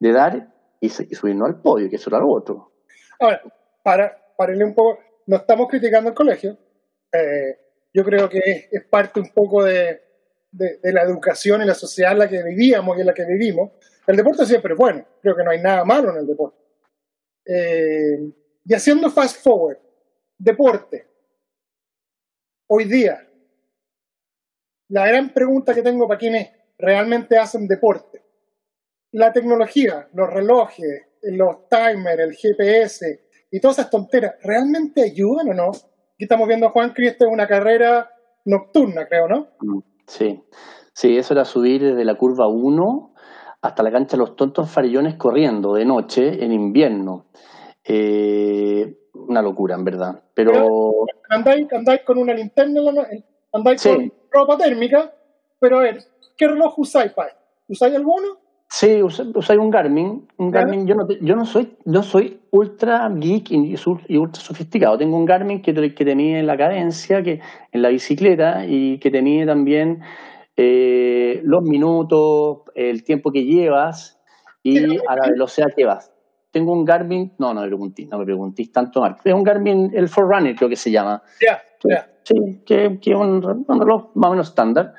de 0.00 0.12
dar 0.12 0.52
y, 0.80 0.88
subirnos 0.88 1.48
al 1.48 1.60
podio, 1.60 1.88
que 1.88 1.96
eso 1.96 2.10
era 2.10 2.20
lo 2.20 2.30
otro. 2.30 2.72
Ahora, 3.20 3.40
para, 3.82 4.16
para 4.36 4.52
un 4.52 4.74
poco, 4.74 4.98
no 5.26 5.36
estamos 5.36 5.68
criticando 5.68 6.10
el 6.10 6.14
colegio. 6.14 6.56
Eh, 7.12 7.56
yo 7.92 8.04
creo 8.04 8.28
que 8.28 8.68
es, 8.70 8.84
parte 8.84 9.20
un 9.20 9.30
poco 9.32 9.64
de, 9.64 10.02
la 10.82 11.02
educación 11.02 11.62
y 11.62 11.66
la 11.66 11.74
sociedad 11.74 12.12
en 12.12 12.18
la 12.18 12.28
que 12.28 12.42
vivíamos 12.42 12.96
y 12.96 13.00
en 13.00 13.06
la 13.06 13.14
que 13.14 13.24
vivimos, 13.24 13.72
el 14.06 14.16
deporte 14.16 14.46
siempre 14.46 14.72
es 14.72 14.78
bueno. 14.78 15.06
Creo 15.20 15.36
que 15.36 15.44
no 15.44 15.50
hay 15.50 15.60
nada 15.60 15.84
malo 15.84 16.10
en 16.10 16.18
el 16.18 16.26
deporte. 16.26 16.58
Eh, 17.44 18.32
y 18.64 18.74
haciendo 18.74 19.10
fast 19.10 19.42
forward, 19.42 19.78
deporte. 20.38 21.06
Hoy 22.68 22.84
día, 22.84 23.26
la 24.88 25.06
gran 25.06 25.32
pregunta 25.32 25.74
que 25.74 25.82
tengo 25.82 26.06
para 26.06 26.18
quienes 26.18 26.50
realmente 26.78 27.36
hacen 27.36 27.66
deporte. 27.66 28.22
La 29.12 29.32
tecnología, 29.32 30.08
los 30.12 30.30
relojes, 30.30 31.06
los 31.22 31.68
timers, 31.68 32.20
el 32.20 32.34
GPS 32.34 33.28
y 33.50 33.60
todas 33.60 33.78
esas 33.78 33.90
tonteras, 33.90 34.34
¿realmente 34.42 35.02
ayudan 35.02 35.48
o 35.48 35.54
no? 35.54 35.72
Aquí 36.18 36.24
estamos 36.24 36.48
viendo 36.48 36.66
a 36.66 36.70
Juan 36.70 36.90
Cristo 36.94 37.26
en 37.26 37.32
una 37.32 37.46
carrera 37.46 38.10
nocturna, 38.44 39.06
creo, 39.06 39.28
¿no? 39.28 39.46
Mm, 39.60 39.78
sí, 40.04 40.42
sí, 40.92 41.16
eso 41.16 41.32
era 41.32 41.44
subir 41.44 41.80
desde 41.80 42.04
la 42.04 42.16
curva 42.16 42.48
1 42.48 43.14
hasta 43.62 43.84
la 43.84 43.92
cancha 43.92 44.16
de 44.16 44.22
los 44.24 44.34
tontos 44.34 44.68
farillones 44.68 45.14
corriendo 45.14 45.74
de 45.74 45.84
noche 45.84 46.44
en 46.44 46.50
invierno. 46.50 47.26
Eh, 47.84 48.98
una 49.14 49.42
locura, 49.42 49.76
en 49.76 49.84
verdad. 49.84 50.24
Pero. 50.34 51.06
Andáis, 51.28 51.68
con 52.04 52.18
una 52.18 52.34
linterna, 52.34 52.80
andáis 53.52 53.80
con 53.80 54.12
ropa 54.32 54.58
térmica, 54.58 55.14
pero 55.60 55.78
a 55.78 55.82
ver, 55.82 55.98
¿qué 56.36 56.48
reloj 56.48 56.80
usáis, 56.80 57.12
Pai? 57.12 57.30
¿Usáis 57.68 57.94
alguno? 57.94 58.40
Sí, 58.78 59.02
usáis 59.02 59.58
un 59.58 59.70
Garmin. 59.70 60.28
Un 60.36 60.52
Garmin, 60.52 60.86
yo 60.86 60.94
no, 60.94 61.08
yo 61.08 61.34
no 61.34 61.44
soy, 61.44 61.76
yo 61.84 62.00
soy 62.04 62.42
ultra 62.52 63.10
geek 63.12 63.50
y, 63.50 63.74
ultra 64.16 64.40
sofisticado. 64.40 64.96
Tengo 64.96 65.16
un 65.16 65.24
Garmin 65.24 65.60
que, 65.62 65.74
que 65.74 66.04
te 66.04 66.14
mide 66.14 66.44
la 66.44 66.56
cadencia, 66.56 67.20
que 67.24 67.40
en 67.72 67.82
la 67.82 67.88
bicicleta 67.88 68.64
y 68.66 69.00
que 69.00 69.10
te 69.10 69.20
mide 69.20 69.46
también 69.46 70.00
eh, 70.56 71.40
los 71.42 71.64
minutos, 71.64 72.58
el 72.76 73.02
tiempo 73.02 73.32
que 73.32 73.44
llevas 73.44 74.20
y 74.62 74.78
a 75.08 75.16
la 75.16 75.28
velocidad 75.28 75.72
que 75.76 75.84
vas. 75.84 76.12
Tengo 76.52 76.72
un 76.72 76.84
Garmin, 76.84 77.32
no, 77.38 77.52
no 77.52 77.62
me 77.62 77.66
preguntéis, 77.66 78.08
no 78.08 78.18
me 78.18 78.26
preguntéis 78.26 78.70
tanto, 78.70 79.00
Mark. 79.00 79.18
Es 79.24 79.34
un 79.34 79.42
Garmin, 79.42 79.90
el 79.92 80.08
Forerunner 80.08 80.54
creo 80.54 80.68
que 80.68 80.76
se 80.76 80.92
llama. 80.92 81.20
Ya, 81.44 81.60
ya. 81.82 82.08
Sí, 82.22 82.62
que, 82.64 82.96
es 83.02 83.16
un, 83.16 83.42
reloj 83.66 84.10
más 84.14 84.28
o 84.28 84.30
menos 84.30 84.48
estándar. 84.50 84.94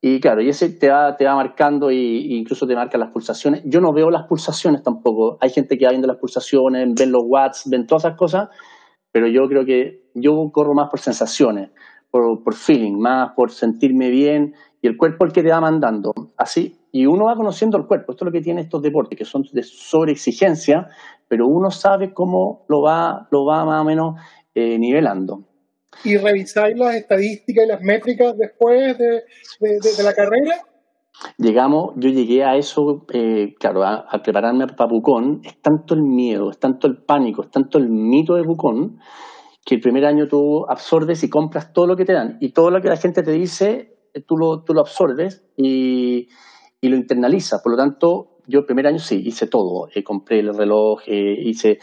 Y 0.00 0.20
claro, 0.20 0.42
y 0.42 0.48
ese 0.48 0.70
te 0.70 0.90
va, 0.90 1.16
te 1.16 1.24
va 1.24 1.34
marcando 1.34 1.90
e 1.90 1.94
incluso 1.96 2.66
te 2.66 2.74
marca 2.74 2.98
las 2.98 3.10
pulsaciones. 3.10 3.62
Yo 3.64 3.80
no 3.80 3.92
veo 3.92 4.10
las 4.10 4.26
pulsaciones 4.26 4.82
tampoco. 4.82 5.38
Hay 5.40 5.50
gente 5.50 5.78
que 5.78 5.86
va 5.86 5.90
viendo 5.90 6.06
las 6.06 6.18
pulsaciones, 6.18 6.94
ven 6.94 7.10
los 7.10 7.22
watts, 7.26 7.68
ven 7.68 7.86
todas 7.86 8.04
esas 8.04 8.16
cosas, 8.16 8.48
pero 9.10 9.26
yo 9.26 9.48
creo 9.48 9.64
que 9.64 10.10
yo 10.14 10.50
corro 10.52 10.74
más 10.74 10.90
por 10.90 11.00
sensaciones, 11.00 11.70
por, 12.10 12.54
feeling, 12.54 12.98
más 12.98 13.32
por 13.34 13.50
sentirme 13.50 14.10
bien 14.10 14.54
y 14.82 14.86
el 14.86 14.96
cuerpo 14.96 15.24
el 15.24 15.32
que 15.32 15.42
te 15.42 15.50
va 15.50 15.60
mandando. 15.60 16.12
Así, 16.36 16.78
y 16.92 17.06
uno 17.06 17.24
va 17.24 17.34
conociendo 17.34 17.78
el 17.78 17.86
cuerpo. 17.86 18.12
Esto 18.12 18.24
es 18.24 18.26
lo 18.26 18.32
que 18.32 18.42
tiene 18.42 18.60
estos 18.60 18.82
deportes, 18.82 19.18
que 19.18 19.24
son 19.24 19.44
de 19.52 19.62
sobreexigencia, 19.62 20.88
pero 21.28 21.46
uno 21.46 21.70
sabe 21.70 22.12
cómo 22.12 22.64
lo 22.68 22.82
va, 22.82 23.26
lo 23.30 23.46
va 23.46 23.64
más 23.64 23.80
o 23.80 23.84
menos 23.84 24.20
eh, 24.54 24.78
nivelando. 24.78 25.45
¿Y 26.04 26.16
revisáis 26.16 26.76
las 26.76 26.94
estadísticas 26.94 27.64
y 27.64 27.68
las 27.68 27.80
métricas 27.80 28.36
después 28.36 28.96
de, 28.98 30.02
la 30.02 30.14
carrera? 30.14 30.62
Llegamos, 31.38 31.94
yo 31.96 32.10
llegué 32.10 32.44
a 32.44 32.56
eso, 32.56 33.06
eh, 33.12 33.54
claro, 33.58 33.84
a, 33.84 34.06
prepararme 34.22 34.66
para 34.66 34.88
Pucón. 34.88 35.40
Es 35.44 35.60
tanto 35.60 35.94
el 35.94 36.02
miedo, 36.02 36.50
es 36.50 36.58
tanto 36.58 36.86
el 36.86 36.98
pánico, 36.98 37.42
es 37.42 37.50
tanto 37.50 37.78
el 37.78 37.88
mito 37.88 38.34
de 38.34 38.44
Pucón, 38.44 38.98
que 39.64 39.76
el 39.76 39.80
primer 39.80 40.04
año 40.04 40.28
tú 40.28 40.64
absorbes 40.68 41.24
y 41.24 41.30
compras 41.30 41.72
todo 41.72 41.86
lo 41.86 41.96
que 41.96 42.04
te 42.04 42.12
dan. 42.12 42.36
Y 42.40 42.52
todo 42.52 42.70
lo 42.70 42.80
que 42.80 42.88
la 42.88 42.96
gente 42.96 43.22
te 43.22 43.32
dice 43.32 43.96
eh, 44.14 44.22
tú 44.22 44.36
lo, 44.36 44.62
tú 44.62 44.74
lo 44.74 44.80
absorbes 44.80 45.44
y, 45.56 46.28
y, 46.80 46.88
lo 46.88 46.96
internalizas. 46.96 47.62
Por 47.62 47.72
lo 47.72 47.78
tanto, 47.78 48.35
yo 48.46 48.60
el 48.60 48.66
primer 48.66 48.86
año 48.86 48.98
sí, 48.98 49.22
hice 49.24 49.46
todo. 49.46 49.88
Eh, 49.94 50.02
compré 50.02 50.40
el 50.40 50.56
reloj, 50.56 51.00
eh, 51.06 51.36
hice, 51.44 51.78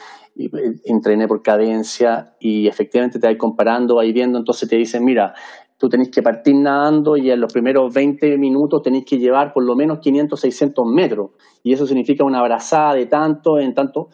entrené 0.85 1.27
por 1.27 1.41
cadencia 1.41 2.35
y 2.39 2.67
efectivamente 2.67 3.19
te 3.19 3.27
vas 3.27 3.35
comparando, 3.37 3.95
vas 3.95 4.11
viendo, 4.13 4.39
entonces 4.39 4.67
te 4.67 4.75
dicen, 4.77 5.03
mira, 5.03 5.33
tú 5.77 5.89
tenés 5.89 6.09
que 6.09 6.21
partir 6.21 6.55
nadando 6.55 7.17
y 7.17 7.29
en 7.29 7.41
los 7.41 7.51
primeros 7.51 7.93
20 7.93 8.37
minutos 8.37 8.81
tenés 8.81 9.05
que 9.05 9.17
llevar 9.17 9.53
por 9.53 9.65
lo 9.65 9.75
menos 9.75 9.99
500, 9.99 10.39
600 10.39 10.85
metros. 10.87 11.31
Y 11.61 11.73
eso 11.73 11.85
significa 11.85 12.23
una 12.23 12.39
abrazada 12.39 12.93
de 12.93 13.05
tanto 13.05 13.59
en 13.59 13.73
tanto. 13.73 14.07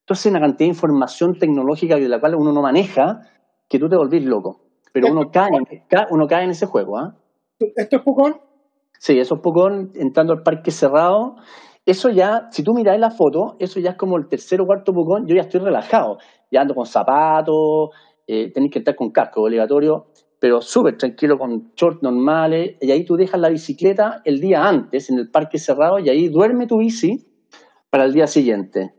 Entonces, 0.00 0.30
una 0.30 0.40
cantidad 0.40 0.66
de 0.66 0.74
información 0.74 1.38
tecnológica 1.38 1.96
de 1.96 2.08
la 2.08 2.20
cual 2.20 2.34
uno 2.34 2.52
no 2.52 2.62
maneja 2.62 3.20
que 3.68 3.78
tú 3.78 3.88
te 3.88 3.96
volvís 3.96 4.24
loco. 4.24 4.60
Pero 4.92 5.12
uno 5.12 5.30
cae, 5.30 5.50
uno 6.10 6.26
cae 6.26 6.44
en 6.44 6.50
ese 6.50 6.66
juego. 6.66 6.98
¿ah? 6.98 7.14
¿Esto 7.58 7.96
es 7.96 8.02
Pucón? 8.02 8.36
Sí, 8.98 9.18
eso 9.18 9.36
es 9.36 9.40
Pucón, 9.40 9.92
entrando 9.94 10.32
al 10.32 10.42
parque 10.42 10.70
cerrado. 10.70 11.36
Eso 11.88 12.10
ya, 12.10 12.48
si 12.50 12.62
tú 12.62 12.74
miras 12.74 13.00
la 13.00 13.10
foto, 13.10 13.56
eso 13.58 13.80
ya 13.80 13.92
es 13.92 13.96
como 13.96 14.18
el 14.18 14.28
tercer 14.28 14.60
o 14.60 14.66
cuarto 14.66 14.92
Pucón, 14.92 15.26
yo 15.26 15.34
ya 15.34 15.40
estoy 15.40 15.60
relajado. 15.60 16.18
Ya 16.50 16.60
ando 16.60 16.74
con 16.74 16.84
zapatos, 16.84 17.88
eh, 18.26 18.52
tenéis 18.52 18.72
que 18.72 18.80
estar 18.80 18.94
con 18.94 19.10
casco 19.10 19.44
obligatorio, 19.44 20.08
pero 20.38 20.60
súper 20.60 20.98
tranquilo 20.98 21.38
con 21.38 21.72
shorts 21.74 22.02
normales. 22.02 22.76
Y 22.82 22.90
ahí 22.90 23.06
tú 23.06 23.16
dejas 23.16 23.40
la 23.40 23.48
bicicleta 23.48 24.20
el 24.26 24.38
día 24.38 24.68
antes 24.68 25.08
en 25.08 25.18
el 25.18 25.30
parque 25.30 25.56
cerrado 25.56 25.98
y 25.98 26.10
ahí 26.10 26.28
duerme 26.28 26.66
tu 26.66 26.76
bici 26.76 27.26
para 27.88 28.04
el 28.04 28.12
día 28.12 28.26
siguiente. 28.26 28.92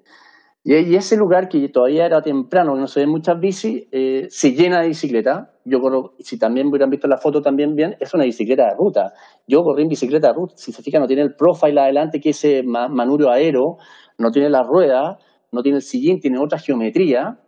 Y, 0.63 0.95
ese 0.95 1.15
lugar 1.15 1.47
que 1.47 1.69
todavía 1.69 2.07
era 2.07 2.23
temprano, 2.23 2.75
no 2.75 2.87
se 2.87 3.01
ven 3.01 3.09
muchas 3.09 3.39
bicis, 3.39 3.87
eh, 3.91 4.25
se 4.31 4.53
llena 4.53 4.81
de 4.81 4.87
bicicleta. 4.87 5.53
Yo 5.69 5.79
corro, 5.79 6.15
si 6.19 6.37
también 6.37 6.67
hubieran 6.67 6.89
visto 6.89 7.07
la 7.07 7.17
foto 7.17 7.41
también 7.41 7.75
bien, 7.75 7.95
es 7.99 8.13
una 8.13 8.23
bicicleta 8.23 8.65
de 8.65 8.75
ruta. 8.75 9.13
Yo 9.47 9.63
corrí 9.63 9.83
en 9.83 9.89
bicicleta 9.89 10.27
de 10.27 10.33
ruta. 10.33 10.53
Si 10.57 10.71
se 10.71 10.81
fijan, 10.81 11.01
no 11.01 11.07
tiene 11.07 11.21
el 11.21 11.35
profile 11.35 11.79
adelante, 11.79 12.19
que 12.19 12.31
ese 12.31 12.63
manubrio 12.63 13.31
aero, 13.31 13.77
no 14.17 14.31
tiene 14.31 14.49
la 14.49 14.63
rueda, 14.63 15.17
no 15.51 15.61
tiene 15.61 15.77
el 15.77 15.81
sillín, 15.81 16.19
tiene 16.19 16.39
otra 16.39 16.59
geometría. 16.59 17.39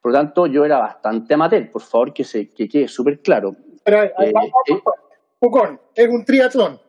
Por 0.00 0.12
lo 0.12 0.18
tanto, 0.18 0.46
yo 0.46 0.64
era 0.64 0.78
bastante 0.78 1.34
amateur. 1.34 1.70
Por 1.70 1.82
favor, 1.82 2.12
que, 2.12 2.24
se, 2.24 2.48
que 2.50 2.68
quede 2.68 2.88
súper 2.88 3.20
claro. 3.20 3.56
Pero, 3.84 4.02
eh, 4.02 4.12
eh, 4.18 4.80
Pucón, 5.40 5.80
es 5.94 6.08
un 6.08 6.24
triatlón, 6.24 6.80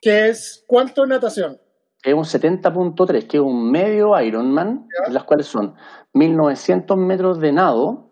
que 0.00 0.28
es 0.28 0.64
¿cuánto 0.66 1.06
natación? 1.06 1.58
es 2.06 2.14
un 2.14 2.22
70.3, 2.22 3.26
que 3.26 3.38
es 3.38 3.42
un 3.42 3.68
medio 3.70 4.18
Ironman, 4.20 4.86
las 5.08 5.24
cuales 5.24 5.46
son 5.46 5.74
1900 6.12 6.96
metros 6.96 7.40
de 7.40 7.52
nado, 7.52 8.05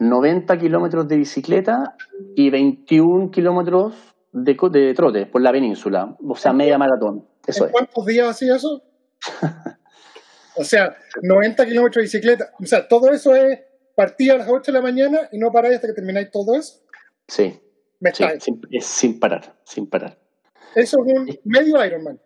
90 0.00 0.58
kilómetros 0.58 1.06
de 1.06 1.16
bicicleta 1.18 1.94
y 2.34 2.50
21 2.50 3.30
kilómetros 3.30 3.94
de, 4.32 4.56
de, 4.72 4.94
trote 4.94 5.26
por 5.26 5.42
la 5.42 5.52
península, 5.52 6.16
o 6.26 6.34
sea, 6.34 6.52
media 6.52 6.78
maratón. 6.78 7.28
Eso 7.46 7.66
¿En 7.66 7.72
cuántos 7.72 8.06
días 8.06 8.28
hacía 8.28 8.56
eso? 8.56 8.82
o 10.56 10.64
sea, 10.64 10.96
90 11.22 11.66
kilómetros 11.66 11.96
de 11.96 12.02
bicicleta. 12.02 12.50
O 12.58 12.66
sea, 12.66 12.88
todo 12.88 13.10
eso 13.10 13.34
es 13.34 13.60
partir 13.94 14.32
a 14.32 14.38
las 14.38 14.48
8 14.48 14.72
de 14.72 14.78
la 14.78 14.82
mañana 14.82 15.28
y 15.32 15.38
no 15.38 15.50
paráis 15.52 15.76
hasta 15.76 15.88
que 15.88 15.94
termináis 15.94 16.30
todo 16.30 16.56
eso. 16.56 16.80
Sí. 17.28 17.60
sí 18.14 18.24
sin, 18.40 18.60
es 18.70 18.86
sin 18.86 19.20
parar, 19.20 19.54
sin 19.64 19.86
parar. 19.86 20.18
Eso 20.74 20.96
es 21.04 21.12
un 21.14 21.38
medio 21.44 21.84
Ironman. 21.84 22.18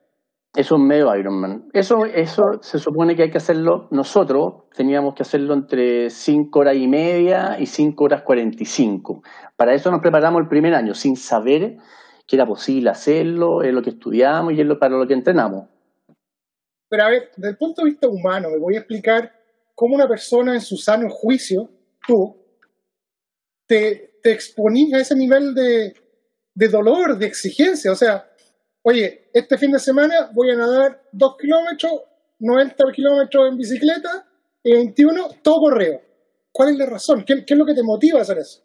Es 0.56 0.70
un 0.70 0.86
medio 0.86 1.14
Ironman. 1.16 1.68
Eso, 1.72 2.04
eso 2.04 2.42
se 2.60 2.78
supone 2.78 3.16
que 3.16 3.24
hay 3.24 3.30
que 3.30 3.38
hacerlo 3.38 3.88
nosotros. 3.90 4.64
Teníamos 4.76 5.14
que 5.14 5.22
hacerlo 5.22 5.52
entre 5.52 6.10
5 6.10 6.56
horas 6.56 6.76
y 6.76 6.86
media 6.86 7.56
y 7.58 7.66
5 7.66 8.04
horas 8.04 8.22
45. 8.22 9.22
Para 9.56 9.74
eso 9.74 9.90
nos 9.90 10.00
preparamos 10.00 10.40
el 10.42 10.48
primer 10.48 10.74
año, 10.74 10.94
sin 10.94 11.16
saber 11.16 11.78
que 12.26 12.36
era 12.36 12.46
posible 12.46 12.88
hacerlo, 12.88 13.62
es 13.62 13.74
lo 13.74 13.82
que 13.82 13.90
estudiamos 13.90 14.52
y 14.52 14.60
es 14.60 14.66
para 14.78 14.96
lo 14.96 15.06
que 15.08 15.14
entrenamos. 15.14 15.68
Pero 16.88 17.02
a 17.02 17.10
ver, 17.10 17.30
desde 17.36 17.50
el 17.50 17.56
punto 17.56 17.82
de 17.82 17.90
vista 17.90 18.06
humano, 18.08 18.48
me 18.50 18.58
voy 18.58 18.76
a 18.76 18.78
explicar 18.78 19.32
cómo 19.74 19.96
una 19.96 20.06
persona 20.06 20.54
en 20.54 20.60
su 20.60 20.76
sano 20.76 21.08
juicio, 21.10 21.68
tú, 22.06 22.36
te, 23.66 24.20
te 24.22 24.30
exponís 24.30 24.94
a 24.94 24.98
ese 24.98 25.16
nivel 25.16 25.52
de 25.52 26.68
dolor, 26.68 27.18
de 27.18 27.26
exigencia. 27.26 27.90
O 27.90 27.96
sea, 27.96 28.24
oye, 28.84 29.30
este 29.32 29.58
fin 29.58 29.72
de 29.72 29.78
semana 29.78 30.30
voy 30.34 30.50
a 30.50 30.56
nadar 30.56 31.02
2 31.12 31.36
kilómetros, 31.40 31.92
90 32.38 32.76
kilómetros 32.94 33.48
en 33.50 33.56
bicicleta 33.56 34.26
y 34.62 34.72
21 34.72 35.28
todo 35.42 35.56
correo. 35.60 36.00
¿Cuál 36.52 36.70
es 36.70 36.78
la 36.78 36.86
razón? 36.86 37.24
¿Qué, 37.26 37.44
es 37.46 37.58
lo 37.58 37.64
que 37.64 37.74
te 37.74 37.82
motiva 37.82 38.18
a 38.20 38.22
hacer 38.22 38.38
eso? 38.38 38.62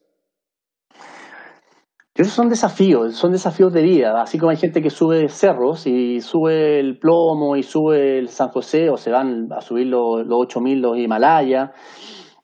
Esos 2.13 2.33
son 2.33 2.49
desafíos, 2.49 3.15
son 3.15 3.31
desafíos 3.31 3.71
de 3.71 3.81
vida. 3.81 4.21
Así 4.21 4.37
como 4.37 4.51
hay 4.51 4.57
gente 4.57 4.81
que 4.81 4.89
sube 4.89 5.29
cerros 5.29 5.87
y 5.87 6.19
sube 6.19 6.79
el 6.79 6.99
plomo 6.99 7.55
y 7.55 7.63
sube 7.63 8.19
el 8.19 8.27
San 8.27 8.49
José 8.49 8.89
o 8.89 8.97
se 8.97 9.09
van 9.09 9.47
a 9.53 9.61
subir 9.61 9.87
los, 9.87 10.27
los 10.27 10.41
8000, 10.41 10.81
los 10.81 10.97
Himalaya. 10.97 11.71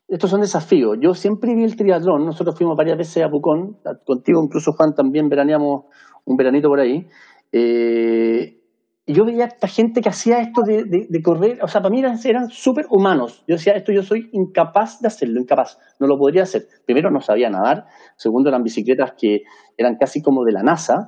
Estos 0.08 0.30
son 0.30 0.40
desafíos. 0.40 0.98
Yo 1.02 1.14
siempre 1.14 1.54
vi 1.54 1.66
el 1.66 1.76
triatlón. 1.76 2.26
Nosotros 2.26 2.56
fuimos 2.58 2.78
varias 2.78 2.98
veces 2.98 3.24
a 3.24 3.30
Pucón. 3.30 3.78
Contigo, 4.06 4.42
incluso 4.42 4.72
Juan, 4.72 4.96
también 4.96 5.28
veraneamos 5.28 5.86
un 6.24 6.38
veranito 6.38 6.70
por 6.70 6.80
ahí. 6.80 7.08
Eh, 7.58 8.62
y 9.06 9.14
yo 9.14 9.24
veía 9.24 9.46
a 9.46 9.48
esta 9.48 9.68
gente 9.68 10.02
que 10.02 10.10
hacía 10.10 10.42
esto 10.42 10.64
de, 10.64 11.22
correr, 11.24 11.64
o 11.64 11.70
sea, 11.70 11.82
para 11.82 11.90
mí 11.92 12.02
eran, 12.02 12.50
súper 12.50 12.86
humanos. 12.90 13.46
Yo 13.48 13.56
decía, 13.56 13.74
esto 13.74 13.94
yo 13.94 14.04
soy 14.04 14.30
incapaz 14.34 15.00
de 15.00 15.08
hacerlo, 15.08 15.40
incapaz, 15.40 15.78
no 16.00 16.08
lo 16.08 16.18
podría 16.18 16.44
hacer. 16.44 16.68
Primero, 16.86 17.12
no 17.12 17.22
sabía 17.22 17.50
nadar, 17.50 17.86
segundo, 18.18 18.50
eran 18.50 18.64
bicicletas 18.64 19.14
que 19.18 19.44
eran 19.78 19.96
casi 19.96 20.22
como 20.22 20.44
de 20.44 20.52
la 20.52 20.64
NASA, 20.64 21.08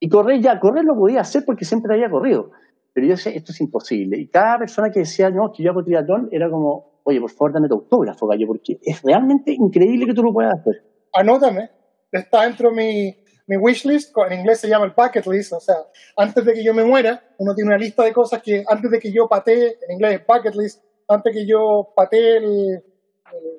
Y 0.00 0.08
correr 0.08 0.40
ya, 0.40 0.58
correr 0.58 0.84
lo 0.84 0.94
podía 0.96 1.20
hacer 1.20 1.44
porque 1.44 1.64
siempre 1.64 1.94
había 1.94 2.10
corrido. 2.10 2.50
Pero 2.92 3.06
yo 3.06 3.12
decía, 3.12 3.32
esto 3.32 3.52
es 3.52 3.60
imposible. 3.60 4.18
Y 4.18 4.28
cada 4.28 4.58
persona 4.58 4.90
que 4.90 5.00
decía, 5.00 5.30
no, 5.30 5.52
que 5.52 5.62
yo 5.62 5.70
hago 5.70 5.84
triatlón, 5.84 6.28
era 6.32 6.50
como, 6.50 7.02
oye, 7.04 7.20
por 7.20 7.30
favor, 7.30 7.52
dame 7.52 7.68
tu 7.68 7.74
autógrafo, 7.74 8.26
gallo, 8.26 8.46
porque 8.48 8.78
es 8.82 9.02
realmente 9.02 9.52
increíble 9.52 10.06
que 10.06 10.14
tú 10.14 10.22
lo 10.22 10.32
puedas 10.32 10.58
hacer. 10.58 10.82
Anótame. 11.12 11.70
Está 12.10 12.44
dentro 12.44 12.70
de 12.70 12.76
mi, 12.76 13.27
mi 13.48 13.56
wishlist, 13.56 14.14
en 14.28 14.40
inglés 14.40 14.60
se 14.60 14.68
llama 14.68 14.84
el 14.84 14.92
bucket 14.92 15.26
list, 15.26 15.54
o 15.54 15.60
sea, 15.60 15.76
antes 16.16 16.44
de 16.44 16.52
que 16.52 16.62
yo 16.62 16.74
me 16.74 16.84
muera, 16.84 17.22
uno 17.38 17.54
tiene 17.54 17.70
una 17.70 17.78
lista 17.78 18.04
de 18.04 18.12
cosas 18.12 18.42
que 18.42 18.62
antes 18.68 18.90
de 18.90 18.98
que 19.00 19.10
yo 19.10 19.26
patee, 19.26 19.78
en 19.88 19.92
inglés 19.92 20.20
es 20.20 20.26
bucket 20.26 20.54
list, 20.54 20.84
antes 21.08 21.34
de 21.34 21.40
que 21.40 21.46
yo 21.46 21.92
patee 21.96 22.36
el, 22.36 22.84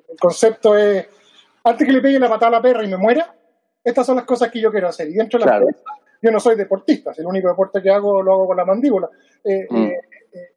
el 0.08 0.16
concepto 0.20 0.76
es, 0.76 1.06
antes 1.64 1.86
que 1.86 1.92
le 1.92 2.00
pegue 2.00 2.20
la 2.20 2.28
patada 2.28 2.48
a 2.48 2.50
la 2.52 2.62
perra 2.62 2.84
y 2.84 2.88
me 2.88 2.96
muera, 2.96 3.34
estas 3.82 4.06
son 4.06 4.16
las 4.16 4.24
cosas 4.24 4.48
que 4.50 4.60
yo 4.60 4.70
quiero 4.70 4.88
hacer. 4.88 5.08
Y 5.08 5.14
dentro 5.14 5.40
de 5.40 5.46
las 5.46 5.60
cosas, 5.60 5.82
yo 6.22 6.30
no 6.30 6.38
soy 6.38 6.54
deportista, 6.54 7.12
el 7.16 7.26
único 7.26 7.48
deporte 7.48 7.82
que 7.82 7.90
hago 7.90 8.22
lo 8.22 8.32
hago 8.32 8.46
con 8.46 8.56
la 8.56 8.64
mandíbula. 8.64 9.08
Eh, 9.42 9.66
mm. 9.68 9.86
eh, 9.86 10.00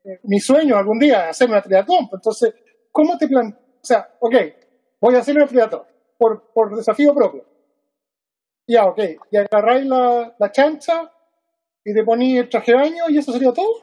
eh, 0.06 0.20
mi 0.24 0.40
sueño 0.40 0.78
algún 0.78 1.00
día 1.00 1.24
es 1.24 1.30
hacerme 1.32 1.56
una 1.56 1.64
triatlón. 1.64 2.10
Entonces, 2.12 2.54
¿cómo 2.92 3.18
te 3.18 3.28
plan 3.28 3.52
O 3.52 3.86
sea, 3.86 4.08
ok, 4.20 4.36
voy 5.02 5.16
a 5.16 5.20
hacer 5.20 5.36
una 5.36 5.48
triatlón 5.48 5.84
por, 6.18 6.52
por 6.54 6.76
desafío 6.76 7.16
propio. 7.16 7.53
Ya, 8.68 8.86
ok, 8.86 9.00
y 9.32 9.38
agarráis 9.38 9.86
la, 9.86 10.36
la 10.38 10.52
chancha 10.52 11.12
y 11.84 11.94
te 11.94 12.04
ponéis 12.04 12.40
el 12.40 12.50
traje 12.50 12.72
de 12.72 12.78
baño 12.78 13.04
y 13.10 13.18
eso 13.18 13.32
sería 13.32 13.52
todo. 13.52 13.74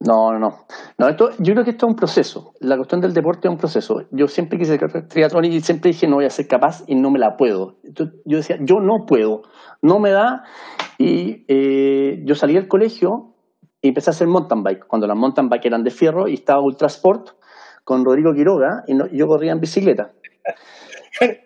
No, 0.00 0.38
no, 0.38 0.64
no. 0.96 1.08
esto, 1.08 1.30
yo 1.38 1.52
creo 1.52 1.64
que 1.64 1.72
esto 1.72 1.86
es 1.86 1.90
un 1.90 1.96
proceso. 1.96 2.54
La 2.60 2.76
cuestión 2.76 3.02
del 3.02 3.12
deporte 3.12 3.48
es 3.48 3.52
un 3.52 3.58
proceso. 3.58 4.06
Yo 4.10 4.28
siempre 4.28 4.58
quise 4.58 4.78
ser 4.78 5.08
triatlón 5.08 5.44
y 5.44 5.60
siempre 5.60 5.90
dije 5.90 6.06
no 6.06 6.16
voy 6.16 6.24
a 6.24 6.30
ser 6.30 6.48
capaz 6.48 6.82
y 6.86 6.94
no 6.94 7.10
me 7.10 7.18
la 7.18 7.36
puedo. 7.36 7.76
yo 7.82 8.36
decía, 8.38 8.56
yo 8.60 8.80
no 8.80 9.04
puedo, 9.04 9.42
no 9.82 9.98
me 9.98 10.10
da. 10.10 10.44
Y 10.96 11.44
eh, 11.48 12.22
yo 12.24 12.34
salí 12.34 12.54
del 12.54 12.66
colegio 12.66 13.34
y 13.82 13.88
empecé 13.88 14.08
a 14.08 14.12
hacer 14.12 14.26
mountain 14.26 14.62
bike. 14.62 14.86
Cuando 14.86 15.06
las 15.06 15.16
mountain 15.18 15.50
bike 15.50 15.66
eran 15.66 15.84
de 15.84 15.90
fierro 15.90 16.28
y 16.28 16.34
estaba 16.34 16.62
Ultra 16.62 16.86
Sport 16.86 17.32
con 17.84 18.02
Rodrigo 18.02 18.32
Quiroga 18.32 18.84
y 18.86 18.96
yo 19.16 19.26
corría 19.26 19.52
en 19.52 19.60
bicicleta. 19.60 20.12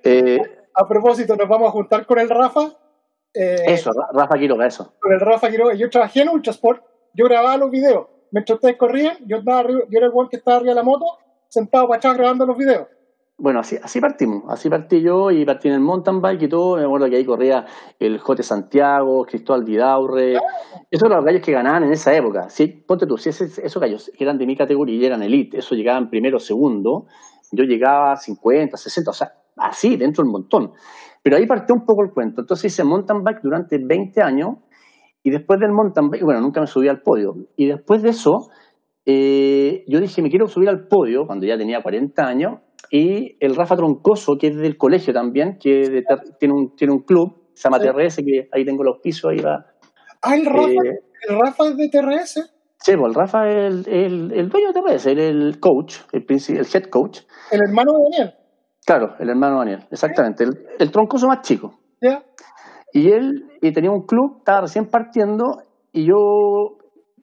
Eh, 0.05 0.39
a 0.75 0.89
propósito, 0.89 1.37
nos 1.37 1.49
vamos 1.49 1.69
a 1.69 1.73
juntar 1.73 2.07
con 2.07 2.19
el 2.19 2.29
Rafa. 2.29 2.73
Eh, 3.33 3.65
eso, 3.67 3.91
Rafa 4.13 4.39
Quiroga, 4.39 4.67
eso. 4.67 4.95
Con 5.01 5.13
el 5.13 5.21
Rafa 5.21 5.51
Quiroga. 5.51 5.75
Yo 5.75 5.91
trabajé 5.91 6.23
en 6.23 6.29
Ultra 6.29 6.53
Sport, 6.53 6.83
yo 7.15 7.25
grababa 7.27 7.57
los 7.57 7.71
videos 7.71 8.07
mientras 8.35 8.57
ustedes 8.57 8.77
corrían, 8.77 9.17
yo, 9.27 9.37
estaba 9.39 9.63
yo 9.69 9.85
era 9.93 10.07
el 10.07 10.13
buen 10.13 10.29
que 10.29 10.37
estaba 10.37 10.57
arriba 10.57 10.73
de 10.73 10.75
la 10.75 10.83
moto, 10.83 11.05
sentado 11.49 11.87
para 11.87 11.99
atrás 11.99 12.17
grabando 12.17 12.45
los 12.45 12.59
videos. 12.59 12.89
Bueno, 13.37 13.61
así, 13.61 13.77
así 13.81 14.01
partimos, 14.01 14.45
así 14.49 14.69
partí 14.69 15.03
yo 15.03 15.31
y 15.31 15.45
partí 15.45 15.69
en 15.69 15.75
el 15.75 15.81
mountain 15.81 16.21
bike 16.21 16.43
y 16.43 16.49
todo, 16.49 16.77
me 16.77 16.85
acuerdo 16.85 17.09
que 17.09 17.17
ahí 17.17 17.25
corría 17.25 17.65
el 18.01 18.19
Jote 18.19 18.43
Santiago, 18.43 19.25
Cristóbal 19.25 19.65
Vidaurre, 19.65 20.35
esos 20.91 21.07
eran 21.07 21.19
los 21.19 21.25
gallos 21.25 21.43
que 21.43 21.53
ganaban 21.53 21.85
en 21.85 21.93
esa 21.93 22.13
época, 22.15 22.51
sí, 22.51 22.67
ponte 22.67 23.07
tú, 23.07 23.19
si 23.19 23.29
esos 23.31 23.79
gallos 23.79 24.11
eran 24.19 24.37
de 24.39 24.47
mi 24.47 24.57
categoría 24.57 24.97
y 24.97 25.07
eran 25.07 25.23
elite, 25.23 25.59
eso 25.59 25.77
llegaban 25.77 26.11
primero, 26.11 26.41
segundo, 26.41 27.07
yo 27.53 27.65
llegaba 27.65 28.13
a 28.13 28.17
50, 28.17 28.77
60, 28.77 29.11
o 29.11 29.15
sea, 29.15 29.33
así, 29.57 29.97
dentro 29.97 30.25
del 30.25 30.33
montón. 30.33 30.73
Pero 31.23 31.37
ahí 31.37 31.47
partió 31.47 31.75
un 31.75 31.85
poco 31.85 32.05
el 32.05 32.11
cuento, 32.11 32.43
entonces 32.43 32.73
hice 32.73 32.85
mountain 32.85 33.23
bike 33.25 33.41
durante 33.43 33.79
20 33.79 34.23
años 34.23 34.57
y 35.23 35.31
después 35.31 35.59
del 35.59 35.73
mountain 35.73 36.11
bike, 36.11 36.23
bueno, 36.23 36.41
nunca 36.41 36.61
me 36.61 36.67
subí 36.67 36.89
al 36.89 37.01
podio. 37.01 37.35
Y 37.57 37.67
después 37.67 38.03
de 38.03 38.11
eso, 38.11 38.51
eh, 39.07 39.85
yo 39.89 40.01
dije, 40.01 40.23
me 40.23 40.31
quiero 40.31 40.47
subir 40.49 40.69
al 40.69 40.87
podio 40.87 41.27
cuando 41.27 41.47
ya 41.47 41.57
tenía 41.57 41.83
40 41.83 42.27
años. 42.27 42.61
Y 42.91 43.37
el 43.41 43.57
Rafa 43.57 43.77
Troncoso, 43.77 44.37
que 44.39 44.49
es 44.49 44.57
del 44.57 44.77
colegio 44.77 45.15
también, 45.15 45.59
que 45.59 46.03
tiene, 46.39 46.55
un, 46.55 46.77
tiene 46.77 46.93
un 46.93 47.01
club, 47.01 47.49
se 47.55 47.69
llama 47.69 47.79
TRS, 47.79 48.17
que 48.17 48.49
ahí 48.53 48.65
tengo 48.65 48.85
los 48.85 48.99
pisos, 49.03 49.31
ahí 49.31 49.41
va. 49.41 49.67
Ah, 50.21 50.37
el 50.37 50.45
Rafa, 50.45 50.69
eh, 50.69 51.01
el 51.29 51.39
Rafa 51.39 51.69
es 51.69 51.77
de 51.77 51.89
TRS. 51.89 52.55
Sí, 52.79 52.97
pues 52.97 53.09
el 53.09 53.15
Rafa 53.15 53.49
es 53.49 53.87
el, 53.87 54.31
el, 54.33 54.49
dueño 54.51 54.73
de 54.73 54.81
TRS, 54.81 55.07
el, 55.07 55.19
el 55.19 55.59
coach, 55.59 55.97
el, 56.13 56.27
el 56.29 56.67
head 56.73 56.85
coach. 56.91 57.21
El 57.51 57.61
hermano 57.67 57.93
de 57.95 57.99
Daniel. 58.11 58.35
Claro, 58.87 59.15
el 59.19 59.31
hermano 59.31 59.59
Daniel, 59.59 59.87
exactamente. 59.91 60.45
El, 60.45 60.51
el 60.79 60.91
troncoso 60.91 61.27
más 61.27 61.41
chico. 61.41 61.73
Ya. 62.03 62.23
Y 62.93 63.11
él 63.11 63.51
y 63.61 63.73
tenía 63.73 63.91
un 63.91 64.03
club, 64.03 64.37
estaba 64.39 64.61
recién 64.63 64.91
partiendo, 64.91 65.63
y 65.93 66.07
yo, 66.07 66.15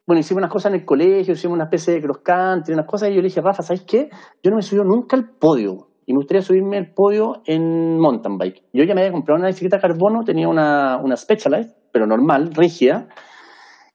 bueno, 0.07 0.19
hicimos 0.19 0.39
unas 0.39 0.51
cosas 0.51 0.73
en 0.73 0.79
el 0.79 0.85
colegio, 0.85 1.33
hicimos 1.33 1.55
una 1.55 1.65
especie 1.65 1.93
de 1.93 2.01
cross 2.01 2.19
country, 2.23 2.73
unas 2.73 2.87
cosas, 2.87 3.09
y 3.09 3.13
yo 3.13 3.21
le 3.21 3.27
dije, 3.27 3.41
Rafa, 3.41 3.61
¿sabes 3.61 3.83
qué? 3.87 4.09
Yo 4.43 4.49
no 4.49 4.57
me 4.57 4.63
subí 4.63 4.81
nunca 4.83 5.15
al 5.15 5.29
podio, 5.39 5.89
y 6.05 6.13
me 6.13 6.17
gustaría 6.17 6.41
subirme 6.41 6.77
al 6.77 6.93
podio 6.93 7.41
en 7.45 7.99
mountain 7.99 8.37
bike. 8.37 8.63
Yo 8.73 8.83
ya 8.83 8.95
me 8.95 9.01
había 9.01 9.13
comprado 9.13 9.39
una 9.39 9.47
bicicleta 9.47 9.79
carbono, 9.79 10.23
tenía 10.25 10.49
una, 10.49 10.97
una 10.97 11.15
Specialized, 11.15 11.75
pero 11.93 12.07
normal, 12.07 12.53
rígida, 12.53 13.07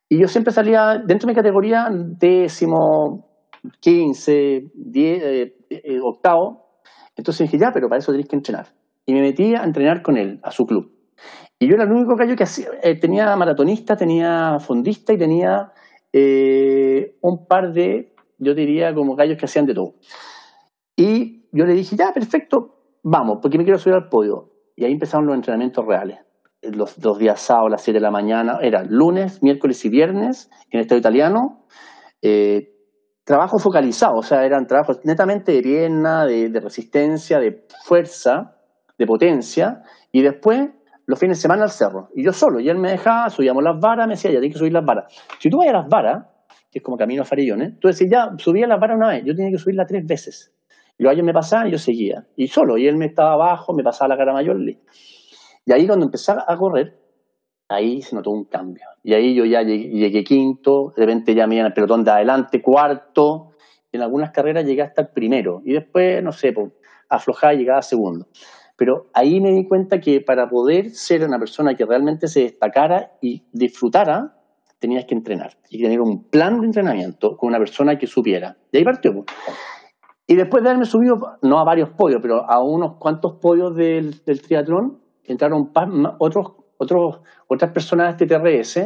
y 0.09 0.21
yo 0.21 0.29
siempre 0.29 0.53
salía 0.53 1.03
dentro 1.05 1.27
de 1.27 1.33
mi 1.33 1.35
categoría 1.35 1.89
décimo, 1.91 3.27
quince, 3.81 4.71
diez, 4.75 5.23
eh, 5.23 5.57
eh, 5.69 5.99
octavo. 6.01 6.66
Entonces 7.17 7.51
dije, 7.51 7.59
ya, 7.59 7.73
pero 7.73 7.89
para 7.89 7.99
eso 7.99 8.13
tenéis 8.13 8.29
que 8.29 8.37
entrenar. 8.37 8.67
Y 9.07 9.15
me 9.15 9.21
metí 9.21 9.55
a 9.55 9.65
entrenar 9.65 10.03
con 10.03 10.17
él, 10.17 10.41
a 10.43 10.51
su 10.51 10.67
club. 10.67 10.93
Y 11.59 11.69
yo 11.69 11.75
era 11.75 11.85
el 11.85 11.93
único 11.93 12.17
gallo 12.17 12.37
que 12.37 12.45
hacía, 12.45 12.69
eh, 12.83 12.99
tenía 12.99 13.35
maratonista, 13.35 13.97
tenía 13.97 14.59
fondista 14.61 15.15
y 15.15 15.19
tenía 15.19 15.73
eh, 16.13 17.17
un 17.23 17.47
par 17.47 17.73
de, 17.73 18.15
yo 18.39 18.55
diría, 18.55 18.95
como 18.95 19.17
gallos 19.17 19.39
que 19.39 19.47
hacían 19.47 19.65
de 19.65 19.75
todo. 19.75 19.95
Y 20.97 21.47
yo 21.53 21.65
le 21.65 21.73
dije, 21.73 21.97
ya, 21.97 22.13
perfecto, 22.13 22.99
vamos, 23.03 23.39
porque 23.41 23.57
me 23.57 23.65
quiero 23.65 23.79
subir 23.79 23.95
al 23.95 24.09
podio. 24.09 24.51
Y 24.77 24.85
ahí 24.85 24.93
empezaron 24.93 25.27
los 25.27 25.35
entrenamientos 25.35 25.87
reales. 25.87 26.19
Los 26.61 27.01
dos 27.01 27.19
días 27.19 27.41
sábados 27.41 27.69
a 27.69 27.71
las 27.71 27.83
7 27.83 27.97
de 27.97 28.03
la 28.03 28.11
mañana, 28.11 28.59
eran 28.61 28.89
lunes, 28.91 29.43
miércoles 29.43 29.83
y 29.85 29.89
viernes 29.89 30.51
en 30.71 30.81
el 30.81 30.81
estado 30.83 30.99
italiano. 30.99 31.65
Eh, 32.21 32.76
trabajo 33.27 33.59
focalizado, 33.59 34.15
o 34.19 34.23
sea, 34.23 34.45
eran 34.45 34.67
trabajos 34.69 35.01
netamente 35.05 35.51
de 35.51 35.61
pierna, 35.61 36.25
de, 36.25 36.61
resistencia, 36.63 37.41
de 37.41 37.67
fuerza, 37.85 38.55
de 38.97 39.05
potencia. 39.05 39.83
Y 40.13 40.23
después 40.23 40.71
los 41.07 41.19
fines 41.19 41.39
de 41.39 41.43
semana 41.43 41.65
al 41.65 41.71
cerro. 41.71 42.09
Y 42.15 42.25
yo 42.25 42.33
solo, 42.33 42.61
y 42.61 42.69
él 42.69 42.79
me 42.79 42.93
dejaba, 42.93 43.29
subíamos 43.29 43.65
las 43.65 43.81
varas, 43.81 44.07
me 44.07 44.15
decía, 44.15 44.31
ya 44.31 44.39
tienes 44.39 44.55
que 44.55 44.61
subir 44.61 44.73
las 44.73 44.85
varas. 44.85 45.13
Si 45.41 45.51
tú 45.51 45.59
vas 45.59 45.69
a 45.69 45.73
las 45.73 45.89
varas, 45.89 46.25
que 46.71 46.79
es 46.79 46.85
como 46.85 46.97
camino 46.97 47.23
a 47.23 47.25
Farillones, 47.25 47.81
tú 47.81 47.89
decís, 47.89 48.07
ya, 48.09 48.31
subía 48.39 48.69
las 48.69 48.79
varas 48.79 48.97
una 48.97 49.09
vez, 49.09 49.25
yo 49.25 49.35
tenía 49.35 49.51
que 49.51 49.59
subirla 49.59 49.85
tres 49.87 50.07
veces. 50.07 50.55
Y 50.97 51.03
los 51.03 51.11
años 51.11 51.27
me 51.27 51.33
pasaban 51.33 51.67
y 51.67 51.73
yo 51.73 51.79
seguía. 51.79 52.25
Y 52.37 52.47
solo, 52.47 52.79
y 52.79 52.87
él 52.87 52.97
me 52.97 53.07
estaba 53.07 53.33
abajo, 53.33 53.75
me 53.75 53.83
pasaba 53.83 54.09
la 54.09 54.17
cara 54.17 54.33
mayor. 54.33 54.57
Y 54.61 55.73
ahí 55.73 55.85
cuando 55.89 56.07
empecé 56.07 56.31
a 56.33 56.57
correr, 56.57 56.95
ahí 57.69 58.03
se 58.03 58.15
notó 58.15 58.31
un 58.31 58.45
cambio. 58.45 58.85
Y 59.03 59.15
ahí 59.15 59.35
yo 59.35 59.45
ya 59.45 59.63
llegué, 59.63 60.25
quinto, 60.25 60.93
de 60.97 61.07
repente 61.07 61.35
ya 61.35 61.47
me 61.47 61.57
iba 61.57 61.63
en 61.63 61.67
el 61.67 61.73
pelotón 61.73 62.05
de 62.05 62.11
adelante, 62.11 62.63
cuarto, 62.63 63.53
en 63.93 64.03
algunas 64.03 64.31
carreras 64.31 64.65
llegué 64.65 64.83
hasta 64.83 65.03
el 65.03 65.09
primero. 65.09 65.63
Y 65.65 65.73
después, 65.73 66.23
no 66.23 66.33
sé, 66.33 66.53
pues, 66.53 66.73
aflojaba 67.09 67.55
y 67.55 67.59
llegaba 67.59 67.83
segundo. 67.83 68.27
Pero 68.77 69.07
ahí 69.15 69.41
me 69.41 69.53
di 69.53 69.67
cuenta 69.67 70.01
que 70.01 70.21
para 70.21 70.49
poder 70.49 70.91
ser 70.91 71.25
una 71.25 71.39
persona 71.39 71.75
que 71.75 71.87
realmente 71.87 72.29
se 72.29 72.41
destacara 72.41 73.13
y 73.23 73.45
disfrutara, 73.53 74.37
tenías 74.79 75.07
que 75.07 75.15
entrenar. 75.15 75.57
Y 75.71 75.83
tener 75.83 76.01
un 76.01 76.25
plan 76.25 76.61
de 76.61 76.67
entrenamiento 76.67 77.37
con 77.37 77.49
una 77.49 77.59
persona 77.59 77.99
que 77.99 78.07
supiera. 78.07 78.57
Y 78.71 78.79
ahí 78.79 78.85
partió. 78.85 79.25
Y 80.27 80.35
después 80.35 80.63
de 80.63 80.71
haberme 80.71 80.87
subido, 80.87 81.39
no 81.43 81.59
a 81.59 81.65
varios 81.65 81.91
podios, 81.91 82.21
pero 82.21 82.51
a 82.51 82.63
unos 82.63 82.97
cuantos 82.97 83.35
podios 83.41 83.75
del, 83.77 84.21
triatlón, 84.25 85.01
entraron 85.25 85.71
otros, 86.19 86.53
otros, 86.79 87.21
otras 87.49 87.73
personas 87.73 88.17
de 88.19 88.27
TRS. 88.27 88.77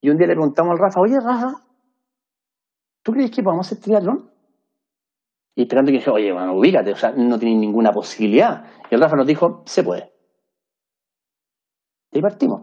Y 0.00 0.10
un 0.10 0.16
día 0.16 0.26
le 0.26 0.34
preguntamos 0.34 0.72
al 0.72 0.78
Rafa, 0.78 1.00
oye 1.00 1.18
Rafa, 1.20 1.52
¿tú 3.02 3.12
crees 3.12 3.30
que 3.30 3.42
podamos 3.42 3.66
hacer 3.66 3.82
triatlón? 3.82 4.30
Y 5.54 5.62
esperando 5.62 5.90
que 5.90 5.98
dije, 5.98 6.10
oye, 6.10 6.32
bueno, 6.32 6.54
ubícate, 6.54 6.92
o 6.92 6.96
sea, 6.96 7.12
no 7.12 7.38
tiene 7.38 7.56
ninguna 7.56 7.92
posibilidad. 7.92 8.64
Y 8.90 8.94
el 8.94 9.00
Rafa 9.00 9.16
nos 9.16 9.26
dijo, 9.26 9.62
se 9.66 9.82
puede. 9.82 10.12
Y 12.10 12.18
ahí 12.18 12.22
partimos. 12.22 12.62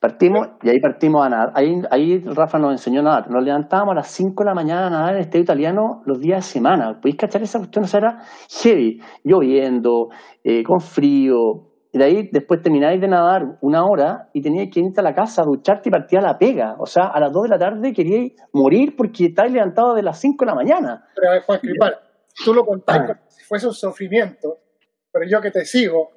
Partimos 0.00 0.48
y 0.62 0.68
ahí 0.68 0.80
partimos 0.80 1.24
a 1.24 1.28
nadar. 1.28 1.52
Ahí, 1.54 1.80
ahí 1.90 2.18
Rafa 2.18 2.58
nos 2.58 2.72
enseñó 2.72 3.00
a 3.00 3.04
nadar. 3.04 3.30
Nos 3.30 3.42
levantábamos 3.42 3.92
a 3.92 3.96
las 3.96 4.08
5 4.08 4.42
de 4.42 4.48
la 4.48 4.54
mañana 4.54 4.86
a 4.88 4.90
nadar 4.90 5.10
en 5.10 5.16
el 5.16 5.22
estadio 5.22 5.42
italiano 5.44 6.02
los 6.04 6.20
días 6.20 6.44
de 6.44 6.52
semana. 6.52 7.00
¿Podéis 7.00 7.16
cachar 7.16 7.42
esa 7.42 7.58
cuestión? 7.58 7.84
O 7.84 7.88
sea, 7.88 7.98
era 7.98 8.22
heavy, 8.62 9.00
lloviendo, 9.24 10.08
eh, 10.44 10.62
con 10.64 10.80
frío, 10.80 11.70
y 11.96 11.98
de 11.98 12.04
ahí 12.04 12.28
después 12.30 12.60
termináis 12.60 13.00
de 13.00 13.08
nadar 13.08 13.56
una 13.62 13.86
hora 13.86 14.28
y 14.34 14.42
teníais 14.42 14.68
que 14.70 14.80
irte 14.80 15.00
a 15.00 15.02
la 15.02 15.14
casa 15.14 15.40
a 15.40 15.44
ducharte 15.46 15.88
y 15.88 15.92
partir 15.92 16.18
a 16.18 16.22
la 16.22 16.38
pega. 16.38 16.76
O 16.78 16.84
sea, 16.84 17.06
a 17.06 17.18
las 17.18 17.32
2 17.32 17.44
de 17.44 17.48
la 17.48 17.58
tarde 17.58 17.94
queríais 17.94 18.32
morir 18.52 18.94
porque 18.94 19.26
estáis 19.26 19.50
levantado 19.50 19.94
de 19.94 20.02
las 20.02 20.20
5 20.20 20.44
de 20.44 20.46
la 20.46 20.54
mañana. 20.54 21.08
Pero 21.14 21.30
a 21.30 21.32
ver, 21.32 21.42
Juan 21.44 21.58
Cripal, 21.58 21.98
tú 22.44 22.52
lo 22.52 22.66
contás 22.66 22.98
como 22.98 23.30
si 23.30 23.44
fuese 23.44 23.66
un 23.68 23.72
sufrimiento, 23.72 24.58
pero 25.10 25.24
yo 25.26 25.40
que 25.40 25.50
te 25.50 25.64
sigo, 25.64 26.10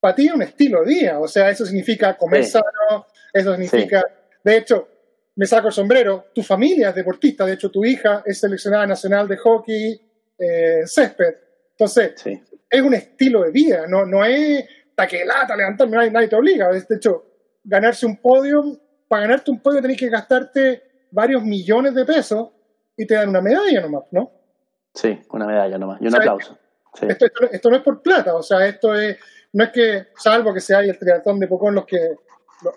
para 0.00 0.14
ti 0.14 0.28
es 0.28 0.32
un 0.32 0.40
estilo 0.40 0.82
de 0.82 0.94
día. 0.94 1.18
O 1.20 1.28
sea, 1.28 1.50
eso 1.50 1.66
significa 1.66 2.16
comer 2.16 2.44
sano, 2.46 3.04
eso 3.34 3.52
significa. 3.52 4.02
De 4.42 4.56
hecho, 4.56 4.88
me 5.36 5.44
saco 5.44 5.66
el 5.66 5.74
sombrero, 5.74 6.24
tu 6.34 6.42
familia 6.42 6.88
es 6.88 6.94
deportista, 6.94 7.44
de 7.44 7.52
hecho, 7.52 7.70
tu 7.70 7.84
hija 7.84 8.22
es 8.24 8.40
seleccionada 8.40 8.86
nacional 8.86 9.28
de 9.28 9.36
hockey 9.36 10.00
eh, 10.38 10.86
césped. 10.86 11.34
Entonces, 11.72 12.14
es 12.70 12.80
un 12.80 12.94
estilo 12.94 13.42
de 13.42 13.50
vida, 13.50 13.84
no, 13.86 14.06
no 14.06 14.24
es 14.24 14.64
taquelata, 14.94 15.56
levantarme, 15.56 15.96
nadie, 15.96 16.10
nadie 16.10 16.28
te 16.28 16.36
obliga. 16.36 16.68
De 16.68 16.96
hecho, 16.96 17.24
ganarse 17.64 18.06
un 18.06 18.16
podio, 18.18 18.62
para 19.08 19.22
ganarte 19.22 19.50
un 19.50 19.60
podio 19.60 19.80
tenés 19.80 19.98
que 19.98 20.08
gastarte 20.08 20.82
varios 21.10 21.42
millones 21.42 21.94
de 21.94 22.04
pesos 22.04 22.50
y 22.96 23.06
te 23.06 23.14
dan 23.14 23.28
una 23.28 23.40
medalla 23.40 23.80
nomás, 23.80 24.04
¿no? 24.10 24.30
Sí, 24.94 25.18
una 25.30 25.46
medalla 25.46 25.78
nomás 25.78 26.00
y 26.00 26.06
un 26.06 26.14
aplauso. 26.14 26.58
Esto, 27.00 27.70
no 27.70 27.76
es 27.76 27.82
por 27.82 28.02
plata, 28.02 28.34
o 28.34 28.42
sea, 28.42 28.66
esto 28.66 28.94
es, 28.94 29.16
no 29.54 29.64
es 29.64 29.70
que, 29.70 30.08
salvo 30.16 30.52
que 30.52 30.60
sea 30.60 30.80
el 30.80 30.98
triatlón 30.98 31.40
de 31.40 31.48
Pocón 31.48 31.74
los 31.74 31.86
que, 31.86 32.16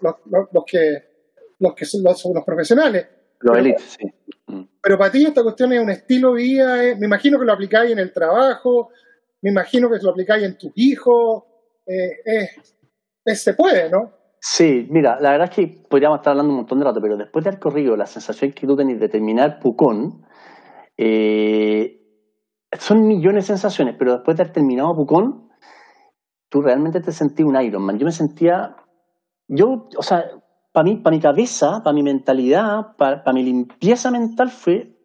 los, 0.01 0.15
los, 0.51 0.63
que, 0.65 1.04
los 1.60 1.75
que 1.75 1.86
son 1.86 2.01
los, 2.04 2.45
profesionales. 2.45 3.08
Los 3.41 3.58
élites, 3.58 3.97
sí. 3.99 4.13
Mm. 4.47 4.63
Pero 4.82 4.97
para 4.97 5.12
ti 5.12 5.25
esta 5.25 5.43
cuestión 5.43 5.73
es 5.73 5.82
un 5.82 5.89
estilo 5.89 6.34
vida, 6.34 6.78
me 6.97 7.08
imagino 7.08 7.38
que 7.38 7.45
lo 7.45 7.54
aplicáis 7.54 7.91
en 7.91 7.99
el 7.99 8.13
trabajo, 8.13 8.89
me 9.41 9.49
imagino 9.49 9.89
que 9.89 9.97
lo 10.01 10.12
aplicáis 10.12 10.45
en 10.45 10.58
tus 10.58 10.71
hijos, 10.75 11.43
eh, 11.86 13.36
se 13.36 13.54
puede, 13.54 13.89
¿no? 13.89 14.12
Sí, 14.48 14.88
mira, 14.91 15.17
la 15.19 15.32
verdad 15.32 15.50
es 15.50 15.56
que 15.56 15.86
podríamos 15.89 16.19
estar 16.19 16.32
hablando 16.32 16.52
un 16.52 16.58
montón 16.58 16.78
de 16.78 16.86
rato, 16.86 17.02
pero 17.02 17.17
después 17.17 17.43
de 17.43 17.50
haber 17.50 17.60
corrido, 17.60 17.98
la 17.98 18.06
sensación 18.06 18.52
que 18.52 18.67
tú 18.67 18.76
tenés 18.76 19.00
de 19.00 19.10
terminar 19.10 19.60
Pucón, 19.60 20.24
eh, 20.98 22.00
son 22.78 23.08
millones 23.08 23.45
de 23.45 23.54
sensaciones, 23.54 23.95
pero 23.98 24.13
después 24.13 24.38
de 24.38 24.43
haber 24.43 24.54
terminado 24.54 24.95
Pucón, 24.95 25.50
tú 26.50 26.62
realmente 26.62 27.02
te 27.02 27.12
sentí 27.12 27.41
un 27.41 27.60
Ironman. 27.60 27.98
Yo 27.98 28.06
me 28.06 28.12
sentía, 28.12 28.76
yo, 29.48 29.89
o 29.98 30.04
sea, 30.04 30.26
para 30.71 30.84
mí, 30.84 30.98
para 30.98 31.15
mi 31.15 31.21
cabeza, 31.21 31.82
para 31.84 31.93
mi 31.93 32.04
mentalidad, 32.04 32.95
para, 32.98 33.34
mi 33.34 33.43
limpieza 33.43 34.12
mental 34.12 34.52
fue 34.52 34.95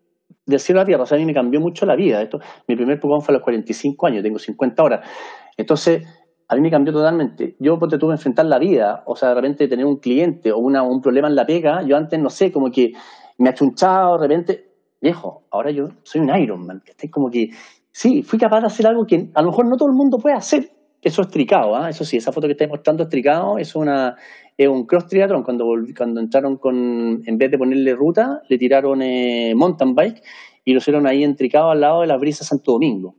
del 0.44 0.60
cielo 0.60 0.80
a 0.80 0.82
la 0.82 0.86
tierra. 0.86 1.02
O 1.04 1.06
sea, 1.06 1.16
a 1.16 1.18
mí 1.18 1.24
me 1.24 1.32
cambió 1.32 1.60
mucho 1.60 1.86
la 1.86 1.96
vida. 1.96 2.20
Esto, 2.20 2.40
mi 2.68 2.76
primer 2.76 3.00
Pucón 3.00 3.22
fue 3.22 3.32
a 3.32 3.38
los 3.38 3.42
45 3.42 4.06
años, 4.06 4.22
tengo 4.22 4.38
50 4.38 4.82
horas. 4.82 5.08
Entonces, 5.56 6.06
a 6.50 6.56
mí 6.56 6.62
me 6.62 6.70
cambió 6.70 6.92
totalmente. 6.92 7.54
Yo 7.60 7.78
pues, 7.78 7.92
te 7.92 7.98
tuve 7.98 8.10
que 8.10 8.14
enfrentar 8.16 8.44
la 8.44 8.58
vida, 8.58 9.04
o 9.06 9.14
sea, 9.14 9.28
de 9.28 9.36
repente 9.36 9.68
tener 9.68 9.86
un 9.86 9.98
cliente 9.98 10.50
o 10.50 10.58
una, 10.58 10.82
un 10.82 11.00
problema 11.00 11.28
en 11.28 11.36
la 11.36 11.46
pega, 11.46 11.82
yo 11.82 11.96
antes, 11.96 12.18
no 12.18 12.28
sé, 12.28 12.50
como 12.50 12.72
que 12.72 12.92
me 13.38 13.50
achunchado, 13.50 14.18
de 14.18 14.26
repente, 14.26 14.72
viejo, 15.00 15.44
ahora 15.52 15.70
yo 15.70 15.90
soy 16.02 16.22
un 16.22 16.36
Ironman, 16.36 16.82
que 16.98 17.08
como 17.08 17.30
que, 17.30 17.50
sí, 17.92 18.24
fui 18.24 18.36
capaz 18.36 18.62
de 18.62 18.66
hacer 18.66 18.84
algo 18.88 19.06
que 19.06 19.30
a 19.32 19.42
lo 19.42 19.50
mejor 19.50 19.68
no 19.68 19.76
todo 19.76 19.88
el 19.88 19.94
mundo 19.94 20.18
puede 20.18 20.34
hacer. 20.34 20.68
Eso 21.00 21.22
es 21.22 21.28
tricado, 21.28 21.76
¿ah? 21.76 21.88
eso 21.88 22.04
sí, 22.04 22.16
esa 22.16 22.32
foto 22.32 22.48
que 22.48 22.52
estoy 22.52 22.66
mostrando 22.66 23.04
es 23.04 23.08
tricado, 23.08 23.56
es, 23.56 23.76
una, 23.76 24.16
es 24.58 24.68
un 24.68 24.86
cross 24.86 25.06
triathlon. 25.06 25.44
Cuando, 25.44 25.66
cuando 25.96 26.20
entraron 26.20 26.56
con, 26.56 27.22
en 27.24 27.38
vez 27.38 27.50
de 27.52 27.58
ponerle 27.58 27.94
ruta, 27.94 28.42
le 28.48 28.58
tiraron 28.58 29.00
eh, 29.02 29.54
mountain 29.54 29.94
bike 29.94 30.20
y 30.64 30.72
lo 30.72 30.78
hicieron 30.78 31.06
ahí 31.06 31.22
en 31.22 31.36
tricado 31.36 31.70
al 31.70 31.80
lado 31.80 32.00
de 32.00 32.08
la 32.08 32.16
brisa 32.16 32.44
Santo 32.44 32.72
Domingo. 32.72 33.14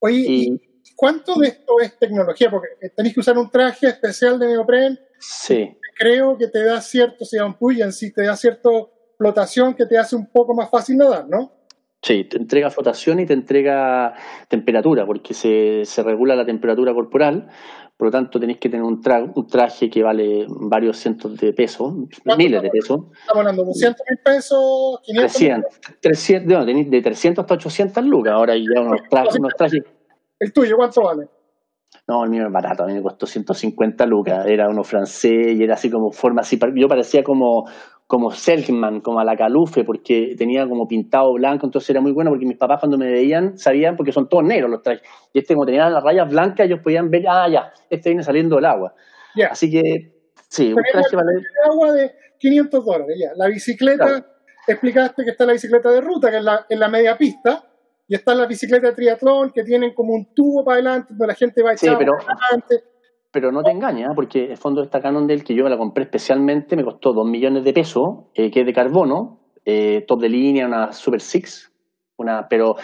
Oye, 0.00 0.58
¿Cuánto 0.96 1.38
de 1.38 1.48
esto 1.48 1.80
es 1.80 1.98
tecnología? 1.98 2.50
Porque 2.50 2.68
tenéis 2.94 3.14
que 3.14 3.20
usar 3.20 3.36
un 3.38 3.50
traje 3.50 3.88
especial 3.88 4.38
de 4.38 4.48
neopren. 4.48 4.98
Sí. 5.18 5.76
Creo 5.96 6.36
que 6.36 6.48
te 6.48 6.64
da 6.64 6.80
cierto, 6.80 7.24
se 7.24 7.38
llama 7.38 7.56
sí, 7.90 8.12
te 8.12 8.24
da 8.24 8.36
cierta 8.36 8.68
flotación 9.16 9.74
que 9.74 9.86
te 9.86 9.96
hace 9.96 10.16
un 10.16 10.26
poco 10.26 10.54
más 10.54 10.70
fácil 10.70 10.96
nadar, 10.96 11.26
¿no? 11.28 11.52
Sí, 12.02 12.24
te 12.24 12.36
entrega 12.36 12.70
flotación 12.70 13.20
y 13.20 13.26
te 13.26 13.32
entrega 13.32 14.14
temperatura, 14.48 15.06
porque 15.06 15.32
se, 15.32 15.86
se 15.86 16.02
regula 16.02 16.36
la 16.36 16.44
temperatura 16.44 16.92
corporal. 16.92 17.48
Por 17.96 18.08
lo 18.08 18.10
tanto, 18.10 18.38
tenéis 18.38 18.58
que 18.58 18.68
tener 18.68 18.84
un, 18.84 19.00
un 19.34 19.46
traje 19.46 19.88
que 19.88 20.02
vale 20.02 20.44
varios 20.48 20.98
cientos 20.98 21.36
de 21.36 21.52
pesos, 21.52 21.94
miles 22.36 22.60
de 22.60 22.68
pesos. 22.68 23.04
Estamos 23.20 23.40
hablando 23.40 23.62
de 23.62 23.68
200 23.68 24.02
mil 24.10 24.18
pesos, 24.18 25.00
500 25.04 25.32
300, 25.32 25.80
300 26.00 26.58
no, 26.58 26.66
tenéis 26.66 26.90
de 26.90 27.00
300 27.00 27.42
hasta 27.42 27.54
800 27.54 28.04
lucas. 28.04 28.34
Ahora 28.34 28.54
ya 28.56 28.80
unos 28.80 29.00
trajes, 29.08 29.38
unos 29.38 29.54
trajes 29.56 29.82
¿El 30.38 30.52
tuyo 30.52 30.76
cuánto 30.76 31.02
vale? 31.02 31.28
No, 32.06 32.24
el 32.24 32.30
mío 32.30 32.46
es 32.46 32.52
barato, 32.52 32.82
a 32.82 32.86
mí 32.86 32.94
me 32.94 33.02
costó 33.02 33.26
150 33.26 34.04
lucas, 34.06 34.46
era 34.46 34.68
uno 34.68 34.84
francés 34.84 35.56
y 35.56 35.62
era 35.62 35.74
así 35.74 35.90
como 35.90 36.10
forma 36.10 36.40
así, 36.40 36.58
yo 36.74 36.88
parecía 36.88 37.22
como, 37.22 37.68
como 38.06 38.30
Selkman, 38.30 39.00
como 39.00 39.20
a 39.20 39.24
la 39.24 39.36
calufe, 39.36 39.84
porque 39.84 40.34
tenía 40.36 40.68
como 40.68 40.86
pintado 40.86 41.32
blanco, 41.34 41.66
entonces 41.66 41.90
era 41.90 42.00
muy 42.00 42.12
bueno 42.12 42.30
porque 42.30 42.46
mis 42.46 42.58
papás 42.58 42.80
cuando 42.80 42.98
me 42.98 43.10
veían 43.10 43.56
sabían, 43.56 43.96
porque 43.96 44.12
son 44.12 44.28
todos 44.28 44.44
negros 44.44 44.70
los 44.70 44.82
trajes, 44.82 45.02
y 45.32 45.38
este 45.38 45.54
como 45.54 45.66
tenía 45.66 45.88
las 45.88 46.02
rayas 46.02 46.28
blancas, 46.28 46.66
ellos 46.66 46.80
podían 46.82 47.10
ver, 47.10 47.24
ah, 47.28 47.48
ya, 47.48 47.72
este 47.88 48.10
viene 48.10 48.22
saliendo 48.22 48.56
del 48.56 48.66
agua. 48.66 48.94
Así 49.50 49.70
que, 49.70 50.12
sí, 50.48 50.72
un 50.72 50.82
traje 50.92 51.16
vale... 51.16 51.32
agua 51.70 51.92
de 51.92 52.12
500 52.38 52.84
dólares, 52.84 53.16
ya. 53.18 53.30
La 53.36 53.46
bicicleta, 53.48 54.26
explicaste 54.66 55.24
que 55.24 55.30
está 55.30 55.46
la 55.46 55.54
bicicleta 55.54 55.90
de 55.90 56.00
ruta, 56.00 56.30
que 56.30 56.38
es 56.38 56.44
la, 56.44 56.66
en 56.68 56.78
la 56.78 56.88
media 56.88 57.16
pista, 57.16 57.64
y 58.06 58.14
están 58.14 58.38
las 58.38 58.48
bicicletas 58.48 58.90
de 58.90 58.96
triatlón 58.96 59.50
que 59.52 59.62
tienen 59.62 59.94
como 59.94 60.14
un 60.14 60.34
tubo 60.34 60.64
para 60.64 60.76
adelante 60.76 61.08
donde 61.10 61.26
la 61.26 61.34
gente 61.34 61.62
va 61.62 61.72
a 61.72 61.76
sí, 61.76 61.88
pero, 61.98 62.12
adelante. 62.14 62.84
Pero 63.30 63.50
no 63.50 63.62
te 63.62 63.70
engañas, 63.70 64.10
¿eh? 64.10 64.14
porque 64.14 64.44
el 64.44 64.56
fondo 64.56 64.80
de 64.80 64.86
esta 64.86 65.00
Cannondale 65.00 65.42
que 65.42 65.54
yo 65.54 65.68
la 65.68 65.78
compré 65.78 66.04
especialmente 66.04 66.76
me 66.76 66.84
costó 66.84 67.12
2 67.12 67.26
millones 67.26 67.64
de 67.64 67.72
pesos, 67.72 68.26
eh, 68.34 68.50
que 68.50 68.60
es 68.60 68.66
de 68.66 68.72
carbono, 68.72 69.40
eh, 69.64 70.04
top 70.06 70.20
de 70.20 70.28
línea, 70.28 70.66
una 70.66 70.92
Super 70.92 71.20
Six, 71.20 71.72
una, 72.16 72.46
pero 72.48 72.76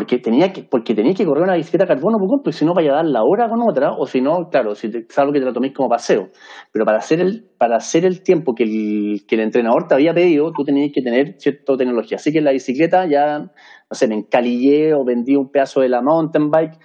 porque 0.00 0.16
tenía 0.16 0.50
que, 0.50 0.62
porque 0.62 0.94
tenía 0.94 1.12
que 1.12 1.26
correr 1.26 1.42
una 1.42 1.56
bicicleta 1.56 1.86
carbono, 1.86 2.16
porque 2.42 2.56
si 2.56 2.64
no 2.64 2.72
vaya 2.72 2.92
a 2.92 2.94
dar 2.94 3.04
la 3.04 3.22
hora 3.22 3.50
con 3.50 3.60
otra, 3.60 3.92
o 3.92 4.06
si 4.06 4.22
no, 4.22 4.48
claro, 4.48 4.74
si 4.74 4.90
te, 4.90 5.04
salvo 5.10 5.30
que 5.30 5.40
te 5.40 5.44
la 5.44 5.52
toméis 5.52 5.74
como 5.74 5.90
paseo. 5.90 6.30
Pero 6.72 6.86
para 6.86 6.96
hacer 6.96 7.20
el, 7.20 7.50
para 7.58 7.76
hacer 7.76 8.06
el 8.06 8.22
tiempo 8.22 8.54
que 8.54 8.62
el, 8.62 9.26
que 9.28 9.34
el 9.34 9.42
entrenador 9.42 9.86
te 9.86 9.92
había 9.92 10.14
pedido, 10.14 10.52
tú 10.56 10.64
tenías 10.64 10.90
que 10.94 11.02
tener 11.02 11.34
cierta 11.38 11.76
tecnología. 11.76 12.16
Así 12.16 12.32
que 12.32 12.40
la 12.40 12.52
bicicleta 12.52 13.06
ya, 13.06 13.40
no 13.40 13.50
sé, 13.90 14.08
me 14.08 14.14
encalillé 14.14 14.94
o 14.94 15.04
vendí 15.04 15.36
un 15.36 15.50
pedazo 15.50 15.82
de 15.82 15.90
la 15.90 16.00
mountain 16.00 16.50
bike 16.50 16.78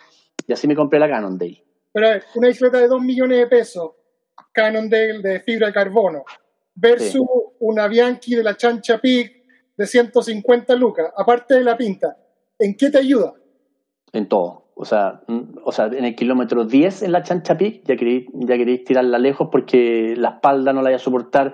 y 0.46 0.52
así 0.52 0.68
me 0.68 0.76
compré 0.76 1.00
la 1.00 1.08
Cannondale. 1.08 1.64
Pero 1.94 2.08
una 2.36 2.50
bicicleta 2.50 2.80
de 2.80 2.90
2 2.90 3.02
millones 3.02 3.38
de 3.38 3.48
pesos, 3.48 3.92
Cannondale 4.52 5.22
de 5.22 5.40
fibra 5.40 5.68
de 5.68 5.74
carbono, 5.74 6.26
versus 6.76 7.22
una 7.62 7.88
Bianchi 7.88 8.36
de 8.36 8.44
la 8.44 8.58
Chancha 8.58 8.98
Peak 8.98 9.32
de 9.78 9.88
150 9.88 10.76
lucas, 10.76 11.14
aparte 11.16 11.54
de 11.54 11.64
la 11.64 11.78
pinta 11.78 12.18
¿En 12.60 12.76
qué 12.78 12.90
te 12.90 13.00
ayuda? 13.00 13.34
En 14.14 14.28
todo. 14.28 14.66
O 14.76 14.84
sea, 14.84 15.22
o 15.64 15.72
sea, 15.72 15.86
en 15.86 16.04
el 16.04 16.16
kilómetro 16.16 16.66
10 16.66 17.04
en 17.04 17.14
la 17.14 17.24
Chanchapic 17.24 17.84
ya 17.86 17.96
queréis, 17.96 18.26
ya 18.34 18.58
queréis 18.58 18.84
tirarla 18.84 19.18
lejos 19.18 19.48
porque 19.50 20.16
la 20.18 20.32
espalda 20.32 20.74
no 20.74 20.82
la 20.82 20.88
vaya 20.90 20.98
a 20.98 21.00
soportar, 21.00 21.54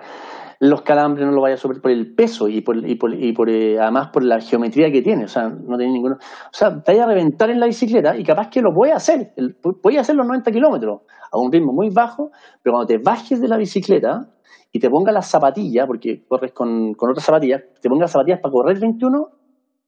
los 0.58 0.82
calambres 0.82 1.24
no 1.26 1.32
lo 1.32 1.40
vaya 1.40 1.54
a 1.54 1.58
soportar 1.58 1.82
por 1.82 1.90
el 1.92 2.14
peso 2.14 2.48
y 2.48 2.62
por, 2.62 2.76
y 2.88 2.96
por, 2.96 3.14
y 3.14 3.32
por 3.32 3.48
eh, 3.48 3.78
además 3.78 4.08
por 4.12 4.24
la 4.24 4.40
geometría 4.40 4.90
que 4.90 5.02
tiene. 5.02 5.24
O 5.24 5.28
sea, 5.28 5.48
no 5.48 5.76
tiene 5.76 5.92
ninguno. 5.92 6.16
O 6.16 6.54
sea, 6.54 6.82
te 6.82 6.92
vaya 6.92 7.04
a 7.04 7.06
reventar 7.06 7.48
en 7.50 7.60
la 7.60 7.66
bicicleta 7.66 8.16
y 8.16 8.24
capaz 8.24 8.48
que 8.48 8.60
lo 8.60 8.74
puedes 8.74 8.96
hacer. 8.96 9.34
Puedes 9.80 10.00
hacer 10.00 10.16
los 10.16 10.26
90 10.26 10.50
kilómetros 10.50 11.02
a 11.30 11.38
un 11.38 11.52
ritmo 11.52 11.72
muy 11.72 11.90
bajo, 11.90 12.32
pero 12.60 12.74
cuando 12.74 12.86
te 12.86 12.98
bajes 12.98 13.40
de 13.40 13.46
la 13.46 13.56
bicicleta 13.56 14.28
y 14.72 14.80
te 14.80 14.90
pongas 14.90 15.14
las 15.14 15.28
zapatillas, 15.28 15.86
porque 15.86 16.24
corres 16.26 16.52
con, 16.52 16.94
con 16.94 17.10
otras 17.10 17.24
zapatillas, 17.24 17.62
te 17.80 17.88
pongas 17.88 18.06
las 18.06 18.12
zapatillas 18.12 18.40
para 18.40 18.52
correr 18.52 18.80
21, 18.80 19.28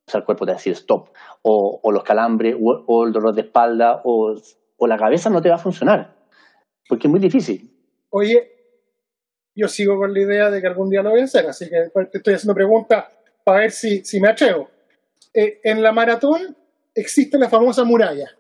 o 0.07 0.11
sea, 0.11 0.21
el 0.21 0.25
cuerpo 0.25 0.45
te 0.45 0.53
va 0.53 0.57
a 0.57 0.59
decir 0.59 0.75
stop, 0.75 1.09
o, 1.43 1.81
o 1.83 1.93
los 1.93 2.05
calambres, 2.05 2.57
o, 2.61 3.05
el 3.07 3.12
dolor 3.12 3.35
de 3.35 3.43
espalda, 3.43 4.03
o, 4.05 4.35
o, 4.77 4.87
la 4.87 4.97
cabeza 4.97 5.31
no 5.31 5.40
te 5.40 5.49
va 5.49 5.55
a 5.55 5.59
funcionar, 5.59 6.14
porque 6.88 7.07
es 7.07 7.11
muy 7.11 7.21
difícil. 7.21 7.71
Oye, 8.11 8.51
yo 9.55 9.69
sigo 9.69 9.97
con 9.97 10.12
la 10.12 10.21
idea 10.21 10.51
de 10.51 10.61
que 10.61 10.67
algún 10.67 10.90
día 10.90 11.03
lo 11.03 11.11
voy 11.11 11.21
a 11.21 11.25
hacer, 11.25 11.47
así 11.47 11.69
que 11.71 11.88
te 12.11 12.19
estoy 12.19 12.35
haciendo 12.35 12.55
preguntas 12.55 13.07
para 13.45 13.61
ver 13.61 13.71
si, 13.71 14.05
si 14.05 14.21
me 14.21 14.29
atrevo. 14.29 14.69
Eh, 15.33 15.61
en 15.64 15.83
la 15.83 15.93
maratón 15.93 16.57
existe 16.95 17.38
la 17.38 17.49
famosa 17.49 17.85
muralla, 17.85 18.31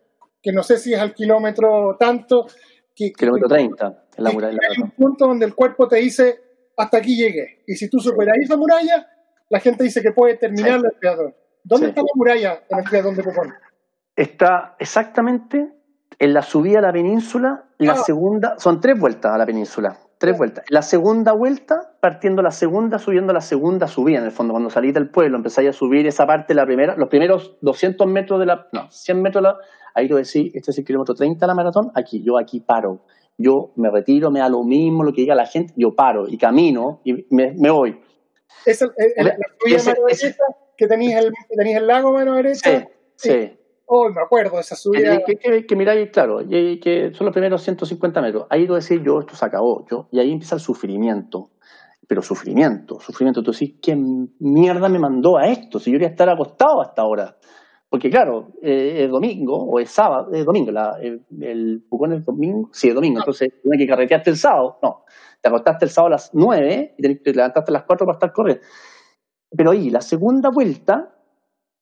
que 0.42 0.52
no 0.52 0.62
sé 0.62 0.76
si 0.76 0.92
es 0.92 1.00
al 1.00 1.14
kilómetro 1.14 1.96
tanto. 1.98 2.46
Que, 2.94 3.12
kilómetro 3.12 3.48
30, 3.48 4.04
en 4.18 4.24
la 4.24 4.30
muralla. 4.30 4.58
Hay 4.70 4.82
un 4.82 4.90
punto 4.90 5.26
donde 5.26 5.46
el 5.46 5.54
cuerpo 5.54 5.88
te 5.88 5.96
dice, 5.96 6.40
hasta 6.76 6.98
aquí 6.98 7.16
llegué. 7.16 7.62
Y 7.66 7.74
si 7.74 7.88
tú 7.88 7.98
superas 7.98 8.36
esa 8.40 8.56
muralla, 8.56 9.06
la 9.48 9.60
gente 9.60 9.84
dice 9.84 10.02
que 10.02 10.12
puede 10.12 10.36
terminar 10.36 10.80
el 10.84 10.98
creador. 10.98 11.34
¿Dónde 11.64 11.88
está 11.88 12.02
la 12.02 12.08
muralla 12.14 12.62
en 12.68 12.78
el 12.78 12.84
triatlón 12.84 13.16
de 13.16 13.22
Pucón? 13.22 13.54
Está 14.14 14.76
exactamente 14.78 15.72
en 16.18 16.34
la 16.34 16.42
subida 16.42 16.78
a 16.78 16.82
la 16.82 16.92
península, 16.92 17.64
la 17.78 17.94
ah. 17.94 17.96
segunda, 17.96 18.58
son 18.58 18.80
tres 18.80 18.98
vueltas 18.98 19.32
a 19.32 19.38
la 19.38 19.46
península, 19.46 19.98
tres 20.18 20.36
vueltas. 20.36 20.64
La 20.68 20.82
segunda 20.82 21.32
vuelta, 21.32 21.96
partiendo 22.00 22.42
la 22.42 22.50
segunda, 22.50 22.98
subiendo 22.98 23.32
la 23.32 23.40
segunda 23.40 23.88
subida, 23.88 24.18
en 24.18 24.24
el 24.24 24.30
fondo, 24.30 24.52
cuando 24.52 24.68
salís 24.70 24.92
del 24.92 25.08
pueblo, 25.10 25.38
empezáis 25.38 25.70
a 25.70 25.72
subir 25.72 26.06
esa 26.06 26.26
parte, 26.26 26.54
la 26.54 26.66
primera, 26.66 26.96
los 26.96 27.08
primeros 27.08 27.56
200 27.62 28.06
metros 28.06 28.38
de 28.40 28.46
la, 28.46 28.68
no, 28.72 28.90
100 28.90 29.22
metros 29.22 29.42
de 29.42 29.48
la, 29.48 29.56
ahí 29.94 30.06
lo 30.06 30.16
decís, 30.16 30.54
este 30.54 30.70
es 30.70 30.78
el 30.78 30.84
kilómetro 30.84 31.14
30 31.14 31.44
de 31.44 31.48
la 31.48 31.54
maratón, 31.54 31.90
aquí, 31.94 32.22
yo 32.22 32.38
aquí 32.38 32.60
paro, 32.60 33.00
yo 33.38 33.72
me 33.76 33.90
retiro, 33.90 34.30
me 34.30 34.40
da 34.40 34.50
lo 34.50 34.62
mismo 34.62 35.02
lo 35.02 35.12
que 35.12 35.22
diga 35.22 35.34
la 35.34 35.46
gente, 35.46 35.72
yo 35.76 35.94
paro 35.96 36.28
y 36.28 36.36
camino 36.36 37.00
y 37.04 37.26
me, 37.34 37.52
me 37.54 37.70
voy. 37.70 38.00
Es 38.66 38.80
el, 38.82 38.92
la 39.16 39.34
subida 39.58 39.96
que 40.76 40.86
tenéis 40.86 41.16
el, 41.16 41.32
el 41.50 41.86
lago 41.86 42.12
mano 42.12 42.34
derecha. 42.34 42.88
Sí, 43.16 43.28
sí. 43.30 43.58
Oh, 43.86 44.08
me 44.08 44.22
acuerdo 44.22 44.54
de 44.54 44.62
esa 44.62 44.76
subida. 44.76 45.22
Que, 45.24 45.36
que, 45.36 45.66
que 45.66 45.76
miráis, 45.76 46.10
claro, 46.10 46.38
que 46.38 47.12
son 47.14 47.26
los 47.26 47.34
primeros 47.34 47.62
150 47.62 48.22
metros. 48.22 48.46
Ahí 48.48 48.66
tú 48.66 48.74
decís, 48.74 49.00
yo, 49.04 49.20
esto 49.20 49.36
se 49.36 49.44
acabó. 49.44 49.84
Yo, 49.90 50.08
y 50.10 50.20
ahí 50.20 50.32
empieza 50.32 50.54
el 50.54 50.60
sufrimiento. 50.60 51.50
Pero 52.06 52.22
sufrimiento, 52.22 53.00
sufrimiento. 53.00 53.42
Tú 53.42 53.52
decís, 53.52 53.74
¿qué 53.80 53.96
mierda 54.38 54.88
me 54.88 54.98
mandó 54.98 55.38
a 55.38 55.48
esto? 55.48 55.78
Si 55.78 55.90
yo 55.90 55.94
quería 55.94 56.08
estar 56.08 56.28
acostado 56.28 56.80
hasta 56.80 57.02
ahora. 57.02 57.36
porque 57.88 58.10
claro, 58.10 58.48
eh, 58.62 59.04
es 59.04 59.10
domingo 59.10 59.56
o 59.56 59.78
es 59.78 59.90
sábado, 59.90 60.32
es 60.32 60.44
domingo, 60.44 60.72
la, 60.72 60.98
el, 61.00 61.82
Pucón 61.88 62.12
es 62.12 62.24
domingo, 62.24 62.68
sí, 62.72 62.88
es 62.88 62.94
domingo, 62.94 63.20
entonces 63.20 63.52
tienes 63.62 63.78
que 63.78 63.86
carretearte 63.86 64.30
el 64.30 64.36
sábado, 64.36 64.78
no, 64.82 65.04
te 65.40 65.48
acostaste 65.48 65.84
el 65.84 65.90
sábado 65.92 66.08
a 66.08 66.16
las 66.16 66.30
9 66.34 66.96
y 66.98 67.14
te 67.20 67.32
levantaste 67.32 67.70
a 67.70 67.74
las 67.74 67.84
4 67.84 68.04
para 68.04 68.16
estar 68.16 68.32
corriendo. 68.32 68.64
Pero 69.56 69.70
ahí, 69.70 69.90
la 69.90 70.00
segunda 70.00 70.50
vuelta 70.50 71.14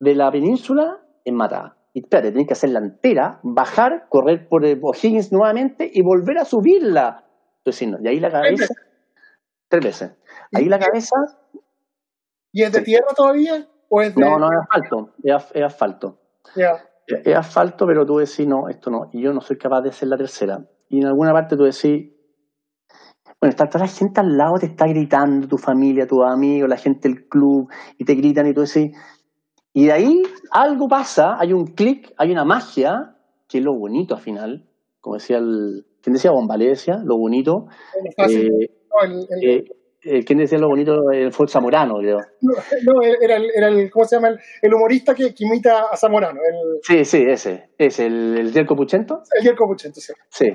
de 0.01 0.15
la 0.15 0.31
península 0.31 1.01
es 1.25 1.33
matada. 1.33 1.77
Y 1.95 2.01
espérate, 2.01 2.33
tenés 2.33 2.47
que 2.47 2.55
hacerla 2.55 2.79
entera, 2.79 3.41
bajar, 3.43 4.07
correr 4.09 4.49
por 4.49 4.65
O'Higgins 4.65 5.31
nuevamente 5.31 5.91
y 5.93 6.03
volver 6.03 6.39
a 6.39 6.45
subirla. 6.45 7.25
Entonces, 7.59 7.89
no, 7.89 7.99
y 8.03 8.09
ahí 8.09 8.21
la 8.21 8.31
cabeza. 8.31 8.75
Tres 9.69 9.85
veces. 9.85 10.13
Ahí 10.55 10.67
la 10.67 10.79
cabeza. 10.79 11.17
¿Y 12.51 12.63
es 12.63 12.73
de 12.73 12.83
tierra 12.83 13.09
todavía? 13.17 13.67
No, 14.17 14.39
no, 14.39 14.51
es 14.51 14.59
asfalto. 14.59 15.11
Es, 15.23 15.63
asfalto. 15.63 16.19
Es, 17.07 17.37
asfalto, 17.37 17.87
pero 17.87 18.07
tú 18.07 18.19
decís, 18.19 18.47
no, 18.47 18.69
esto 18.69 18.91
no. 18.91 19.11
Y 19.13 19.23
yo 19.23 19.33
no 19.33 19.41
soy 19.41 19.59
capaz 19.59 19.83
de 19.83 19.91
hacer 19.91 20.09
la 20.09 20.17
tercera. 20.17 20.65
Y 20.89 21.01
en 21.01 21.07
alguna 21.07 21.33
parte 21.33 21.57
tú 21.57 21.65
decís, 21.65 22.12
bueno, 23.42 23.50
está 23.50 23.66
toda 23.66 23.87
la 23.87 23.90
gente 23.90 24.20
al 24.20 24.37
lado, 24.37 24.55
te 24.61 24.66
está 24.66 24.87
gritando, 24.87 25.48
tu 25.48 25.59
familia, 25.59 26.07
tus 26.07 26.20
amigos, 26.24 26.68
la 26.68 26.76
gente 26.76 27.09
del 27.09 27.26
club, 27.26 27.68
y 27.98 28.05
te 28.05 28.14
gritan 28.14 28.46
y 28.46 28.55
tú 28.55 28.61
decís. 28.61 28.96
Y 29.72 29.87
de 29.87 29.92
ahí 29.92 30.22
algo 30.52 30.87
pasa, 30.87 31.35
hay 31.40 31.52
un 31.52 31.66
clic, 31.66 32.14
hay 32.18 32.31
una 32.31 32.44
magia, 32.44 33.16
que 33.48 33.59
es 33.59 33.64
lo 33.64 33.76
bonito 33.76 34.14
al 34.14 34.20
final, 34.20 34.68
como 35.00 35.16
decía 35.16 35.38
el. 35.38 35.85
¿Quién 36.00 36.14
decía 36.14 36.31
Bombalecia? 36.31 37.00
Lo 37.05 37.16
bonito. 37.18 37.66
Eh, 38.16 38.48
eh, 39.42 39.64
eh, 40.05 40.24
¿Quién 40.24 40.38
decía 40.38 40.59
lo 40.59 40.68
bonito? 40.68 41.00
fue 41.33 41.48
Zamorano, 41.48 41.96
creo. 41.96 42.18
No, 42.40 43.02
era, 43.02 43.38
el, 43.38 43.50
era 43.57 43.66
el, 43.66 43.90
¿cómo 43.90 44.05
se 44.05 44.14
llama? 44.14 44.37
El, 44.61 44.72
humorista 44.72 45.16
que, 45.16 45.35
imita 45.37 45.87
a 45.90 45.96
Zamorano. 45.96 46.38
Sí, 46.83 47.05
sí, 47.05 47.24
ese. 47.26 47.70
Es 47.76 47.98
el, 47.98 48.52
el 48.55 48.66
Puchento. 48.66 49.22
El 49.37 49.44
Yerko 49.44 49.66
Puchento, 49.66 50.00
sí. 50.00 50.12
Sí. 50.28 50.46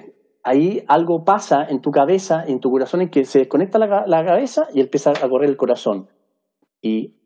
Ahí 0.47 0.83
algo 0.87 1.25
pasa 1.25 1.65
en 1.67 1.81
tu 1.81 1.91
cabeza, 1.91 2.45
en 2.47 2.61
tu 2.61 2.71
corazón, 2.71 3.01
en 3.01 3.09
que 3.09 3.25
se 3.25 3.39
desconecta 3.39 3.77
la, 3.79 4.05
la 4.07 4.25
cabeza 4.25 4.67
y 4.73 4.79
empieza 4.79 5.11
a 5.11 5.29
correr 5.29 5.49
el 5.49 5.57
corazón. 5.57 6.07
Y 6.81 7.17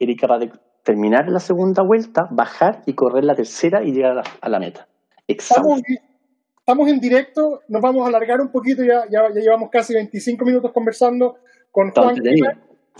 eres 0.00 0.16
capaz 0.20 0.38
de 0.38 0.50
terminar 0.82 1.28
la 1.28 1.38
segunda 1.38 1.82
vuelta, 1.82 2.28
bajar 2.30 2.82
y 2.86 2.94
correr 2.94 3.24
la 3.24 3.34
tercera 3.34 3.84
y 3.84 3.92
llegar 3.92 4.22
a 4.40 4.48
la, 4.48 4.58
meta. 4.58 4.88
Estamos, 5.28 5.80
estamos, 6.58 6.88
en 6.88 6.98
directo, 6.98 7.60
nos 7.68 7.80
vamos 7.80 8.04
a 8.04 8.08
alargar 8.08 8.40
un 8.40 8.50
poquito, 8.50 8.82
ya, 8.82 9.04
ya, 9.10 9.28
llevamos 9.30 9.70
casi 9.70 9.94
25 9.94 10.44
minutos 10.44 10.72
conversando 10.72 11.36
con 11.70 11.90
Juan, 11.90 12.16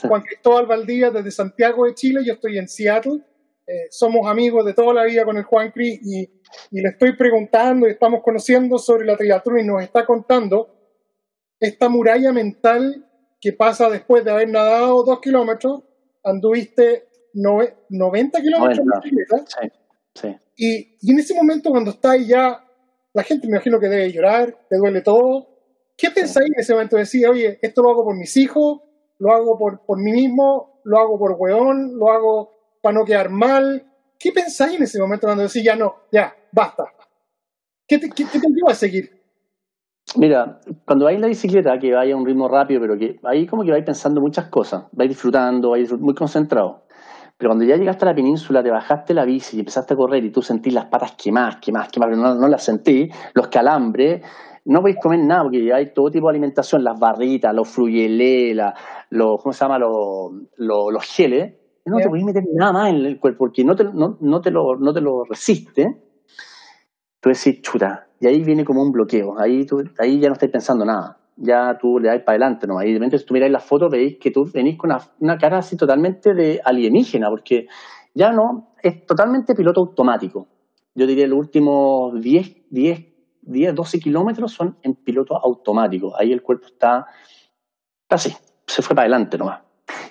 Juan 0.09 0.23
Cristóbal 0.23 0.67
Valdía 0.67 1.11
desde 1.11 1.31
Santiago 1.31 1.87
de 1.87 1.95
Chile, 1.95 2.21
yo 2.25 2.35
estoy 2.35 2.57
en 2.57 2.69
Seattle, 2.69 3.21
eh, 3.67 3.87
somos 3.91 4.27
amigos 4.27 4.65
de 4.65 4.75
toda 4.75 4.93
la 4.95 5.05
vida 5.05 5.25
con 5.25 5.37
el 5.37 5.45
Juan 5.45 5.71
Cris 5.71 6.01
y, 6.03 6.29
y, 6.71 6.81
le 6.81 6.91
estoy 6.91 7.17
preguntando 7.17 7.87
y 7.87 7.93
estamos 7.93 8.23
conociendo 8.23 8.79
sobre 8.79 9.07
la 9.07 9.17
triatlón 9.17 9.61
y 9.61 9.65
nos 9.65 9.83
está 9.83 10.05
contando 10.05 10.75
esta 11.61 11.89
muralla 11.89 12.33
mental 12.33 13.07
que 13.41 13.53
pasa 13.53 13.89
después 13.91 14.25
de 14.25 14.31
haber 14.31 14.49
nadado 14.49 15.05
dos 15.05 15.21
kilómetros, 15.21 15.83
anduviste 16.23 17.09
90 17.35 18.41
kilómetros. 18.41 18.87
Sí, 19.03 19.69
sí. 20.15 20.37
Y, 20.57 20.97
y, 21.01 21.13
en 21.13 21.19
ese 21.19 21.35
momento, 21.35 21.71
cuando 21.71 21.91
está 21.91 22.13
ahí 22.13 22.27
ya, 22.29 22.65
la 23.13 23.23
gente 23.23 23.47
me 23.47 23.57
imagino 23.57 23.79
que 23.79 23.89
debe 23.89 24.13
llorar, 24.13 24.57
te 24.69 24.77
duele 24.77 25.01
todo. 25.03 25.49
¿Qué 25.97 26.11
pensáis 26.11 26.49
en 26.49 26.61
ese 26.61 26.73
momento? 26.73 26.97
Decir, 26.97 27.27
oye, 27.29 27.59
esto 27.63 27.83
lo 27.83 27.91
hago 27.91 28.05
por 28.05 28.17
mis 28.17 28.37
hijos, 28.37 28.81
lo 29.19 29.33
hago 29.33 29.59
por, 29.59 29.85
por 29.85 29.99
mí 29.99 30.13
mismo, 30.13 30.81
lo 30.85 30.99
hago 30.99 31.19
por 31.19 31.37
weón, 31.39 31.99
lo 31.99 32.11
hago 32.11 32.51
para 32.83 32.99
no 32.99 33.05
quedar 33.05 33.31
mal. 33.31 33.87
¿Qué 34.25 34.33
pensáis 34.33 34.77
en 34.79 34.85
ese 34.85 34.99
momento 34.99 35.27
cuando 35.27 35.43
decís, 35.43 35.63
ya 35.63 35.77
no, 35.77 35.97
ya, 36.11 36.35
basta? 36.51 36.85
¿Qué 37.87 37.99
te, 37.99 38.09
qué, 38.09 38.25
te 38.25 38.39
lleva 38.39 38.71
a 38.71 38.75
seguir? 38.75 39.21
Mira, 40.17 40.61
cuando 40.87 41.05
vais 41.05 41.17
en 41.17 41.21
la 41.21 41.27
bicicleta, 41.27 41.79
que 41.79 41.93
vaya 41.93 42.15
a 42.15 42.17
un 42.17 42.25
ritmo 42.25 42.49
rápido, 42.49 42.81
pero 42.81 42.97
que 42.97 43.21
ahí 43.25 43.47
como 43.47 43.65
que 43.65 43.71
vais 43.71 43.85
pensando 43.85 44.23
muchas 44.23 44.47
cosas, 44.47 44.85
vais 44.93 45.11
disfrutando, 45.11 45.73
vais 45.73 45.93
muy 46.01 46.15
concentrado. 46.15 46.87
Pero 47.37 47.51
cuando 47.51 47.67
ya 47.67 47.77
llegaste 47.77 48.07
a 48.07 48.09
la 48.09 48.15
península, 48.15 48.63
te 48.63 48.71
bajaste 48.71 49.13
la 49.13 49.27
bici 49.27 49.59
y 49.59 49.61
empezaste 49.61 49.93
a 49.93 49.97
correr 49.99 50.25
y 50.25 50.31
tú 50.31 50.41
sentís 50.41 50.73
las 50.73 50.87
patas 50.87 51.13
quemadas, 51.23 51.57
quemadas, 51.57 51.91
quemadas, 51.91 52.17
pero 52.17 52.27
no, 52.27 52.35
no 52.35 52.49
las 52.49 52.65
sentí, 52.65 53.11
los 53.35 53.49
calambres, 53.49 54.23
no 54.65 54.81
podéis 54.81 55.01
comer 55.03 55.21
nada 55.21 55.43
porque 55.43 55.71
hay 55.71 55.93
todo 55.93 56.11
tipo 56.11 56.29
de 56.29 56.31
alimentación, 56.31 56.83
las 56.83 56.99
barritas, 56.99 57.55
los 57.55 57.69
fruyelés, 57.69 58.57
los, 59.11 59.43
¿cómo 59.43 59.53
se 59.53 59.61
llama? 59.61 59.79
Los, 59.79 60.33
los, 60.57 61.05
geles. 61.05 61.57
No 61.87 61.99
te 61.99 62.09
podéis 62.09 62.25
meter 62.25 62.45
nada 62.55 62.73
más 62.73 62.91
en 62.91 63.05
el 63.05 63.21
cuerpo 63.21 63.41
porque 63.41 63.65
no 63.65 63.77
te, 63.77 63.85
no, 63.85 64.17
no 64.21 64.41
te, 64.41 64.51
lo, 64.51 64.77
no 64.77 64.93
te 64.93 65.01
lo 65.01 65.25
resiste. 65.25 66.03
Tú 67.21 67.29
decís, 67.29 67.61
chuta, 67.63 68.09
y 68.21 68.27
ahí 68.27 68.43
viene 68.43 68.65
como 68.65 68.83
un 68.83 68.91
bloqueo. 68.91 69.39
Ahí, 69.39 69.67
tú, 69.67 69.83
ahí 69.99 70.19
ya 70.19 70.29
no 70.29 70.35
estás 70.35 70.51
pensando 70.51 70.85
nada 70.85 71.19
ya 71.37 71.77
tú 71.79 71.99
le 71.99 72.09
das 72.09 72.21
para 72.21 72.37
adelante 72.37 72.67
¿no? 72.67 72.83
Y 72.83 72.89
de 72.89 72.95
repente, 72.95 73.19
si 73.19 73.27
tú 73.27 73.35
miráis 73.35 73.53
las 73.53 73.65
fotos, 73.65 73.91
veis 73.91 74.19
que 74.19 74.31
tú 74.31 74.49
venís 74.53 74.77
con 74.77 74.91
una, 75.21 75.39
cara 75.39 75.59
así 75.59 75.77
totalmente 75.77 76.35
de 76.35 76.61
alienígena, 76.65 77.29
porque 77.29 77.67
ya 78.15 78.33
no, 78.33 78.75
es 78.83 79.05
totalmente 79.07 79.55
piloto 79.55 79.81
automático. 79.81 80.47
Yo 80.95 81.07
diría 81.07 81.27
los 81.27 81.39
últimos 81.39 82.21
10, 82.21 82.71
10, 82.71 83.07
10 83.43 83.75
12 83.75 83.99
kilómetros 83.99 84.53
son 84.53 84.79
en 84.83 84.95
piloto 84.95 85.37
automático. 85.37 86.17
Ahí 86.17 86.33
el 86.33 86.43
cuerpo 86.43 86.67
está 86.67 87.07
así, 88.09 88.33
se 88.67 88.83
fue 88.83 88.95
para 88.95 89.07
adelante 89.07 89.37
nomás. 89.37 89.64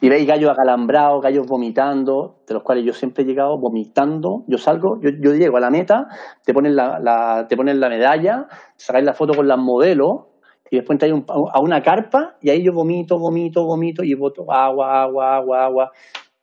Y 0.04 0.10
veis 0.10 0.28
gallos 0.28 0.52
acalambrados, 0.52 1.22
gallos 1.22 1.48
vomitando, 1.48 2.44
de 2.46 2.56
los 2.56 2.64
cuales 2.64 2.84
yo 2.84 2.92
siempre 2.92 3.24
he 3.24 3.26
llegado 3.26 3.58
vomitando. 3.58 4.44
Yo 4.48 4.58
salgo, 4.58 5.00
yo, 5.00 5.12
yo 5.12 5.34
llego 5.34 5.56
a 5.56 5.62
la 5.62 5.70
meta, 5.70 6.10
te 6.44 6.54
ponen 6.54 6.76
la, 6.76 7.00
la, 7.00 7.48
te 7.48 7.56
ponen 7.56 7.80
la 7.80 7.88
medalla, 7.88 8.50
sacáis 8.76 9.06
la 9.06 9.14
foto 9.14 9.34
con 9.34 9.48
las 9.48 9.58
modelos 9.58 10.26
y 10.70 10.76
después 10.76 10.96
entráis 10.96 11.14
a 11.30 11.62
una 11.62 11.82
carpa 11.82 12.36
y 12.42 12.50
ahí 12.50 12.62
yo 12.64 12.74
vomito, 12.74 13.18
vomito, 13.18 13.64
vomito 13.64 14.04
y 14.04 14.14
boto 14.14 14.52
agua, 14.52 15.04
agua, 15.04 15.38
agua, 15.38 15.64
agua, 15.64 15.92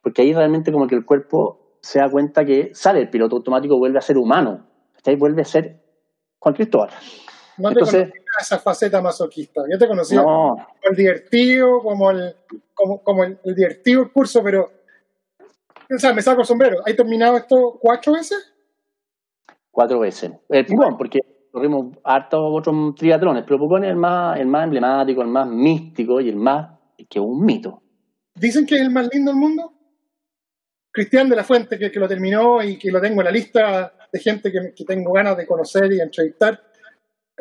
porque 0.01 0.23
ahí 0.23 0.33
realmente 0.33 0.73
como 0.73 0.87
que 0.87 0.95
el 0.95 1.05
cuerpo 1.05 1.77
se 1.83 1.99
da 1.99 2.09
cuenta 2.09 2.47
que 2.47 2.71
sale 2.73 3.01
el 3.01 3.11
piloto 3.11 3.37
automático, 3.37 3.77
vuelve 3.77 3.99
a 3.99 4.01
ser 4.01 4.17
humano, 4.17 4.65
ahí 5.05 5.17
vuelve 5.17 5.43
a 5.43 5.45
ser 5.45 5.83
Juan 6.39 6.55
Cristóbal. 6.55 6.89
No 7.59 7.69
Entonces, 7.69 8.11
esa 8.39 8.59
faceta 8.59 9.01
masoquista, 9.01 9.63
yo 9.71 9.79
te 9.79 9.89
conocía 9.89 10.23
como 10.23 10.67
el 10.83 10.97
divertido, 10.97 11.81
como 11.81 12.11
el, 12.11 12.37
como, 12.75 13.03
como 13.03 13.25
el, 13.25 13.39
divertido 13.45 14.03
el 14.03 14.13
curso, 14.13 14.43
pero 14.43 14.71
o 15.93 15.99
sea, 15.99 16.13
me 16.13 16.23
saco 16.23 16.43
el 16.43 16.47
sombrero. 16.47 16.79
¿Hay 16.87 16.95
terminado 16.95 17.37
esto 17.37 17.77
cuatro 17.81 18.13
veces? 18.13 18.53
Cuatro 19.71 20.01
veces. 20.01 20.31
El 20.49 20.67
porque 20.97 21.21
corrimos 21.51 21.97
hartos 22.05 22.41
otros 22.43 22.95
triatlones, 22.95 23.45
pero 23.45 23.59
Pucón 23.59 23.85
es 23.85 23.91
el 23.91 23.97
más, 23.97 24.39
el 24.39 24.47
más 24.47 24.65
emblemático, 24.65 25.23
el 25.23 25.29
más 25.29 25.49
místico 25.49 26.21
y 26.21 26.29
el 26.29 26.37
más 26.37 26.79
que 27.09 27.19
un 27.19 27.45
mito. 27.45 27.83
¿Dicen 28.35 28.67
que 28.67 28.77
es 28.77 28.83
el 28.83 28.91
más 28.91 29.09
lindo 29.13 29.33
del 29.33 29.41
mundo? 29.41 29.73
Cristian 30.93 31.29
de 31.29 31.37
la 31.37 31.45
Fuente, 31.45 31.79
que, 31.79 31.91
que 31.91 32.01
lo 32.01 32.09
terminó 32.09 32.63
y 32.63 32.79
que 32.79 32.91
lo 32.91 33.01
tengo 33.01 33.21
en 33.21 33.25
la 33.25 33.31
lista 33.31 33.93
de 34.13 34.19
gente 34.21 34.51
que, 34.51 34.73
que 34.75 34.85
tengo 34.85 35.13
ganas 35.13 35.37
de 35.37 35.47
conocer 35.47 35.93
y 35.93 36.01
entrevistar, 36.01 36.61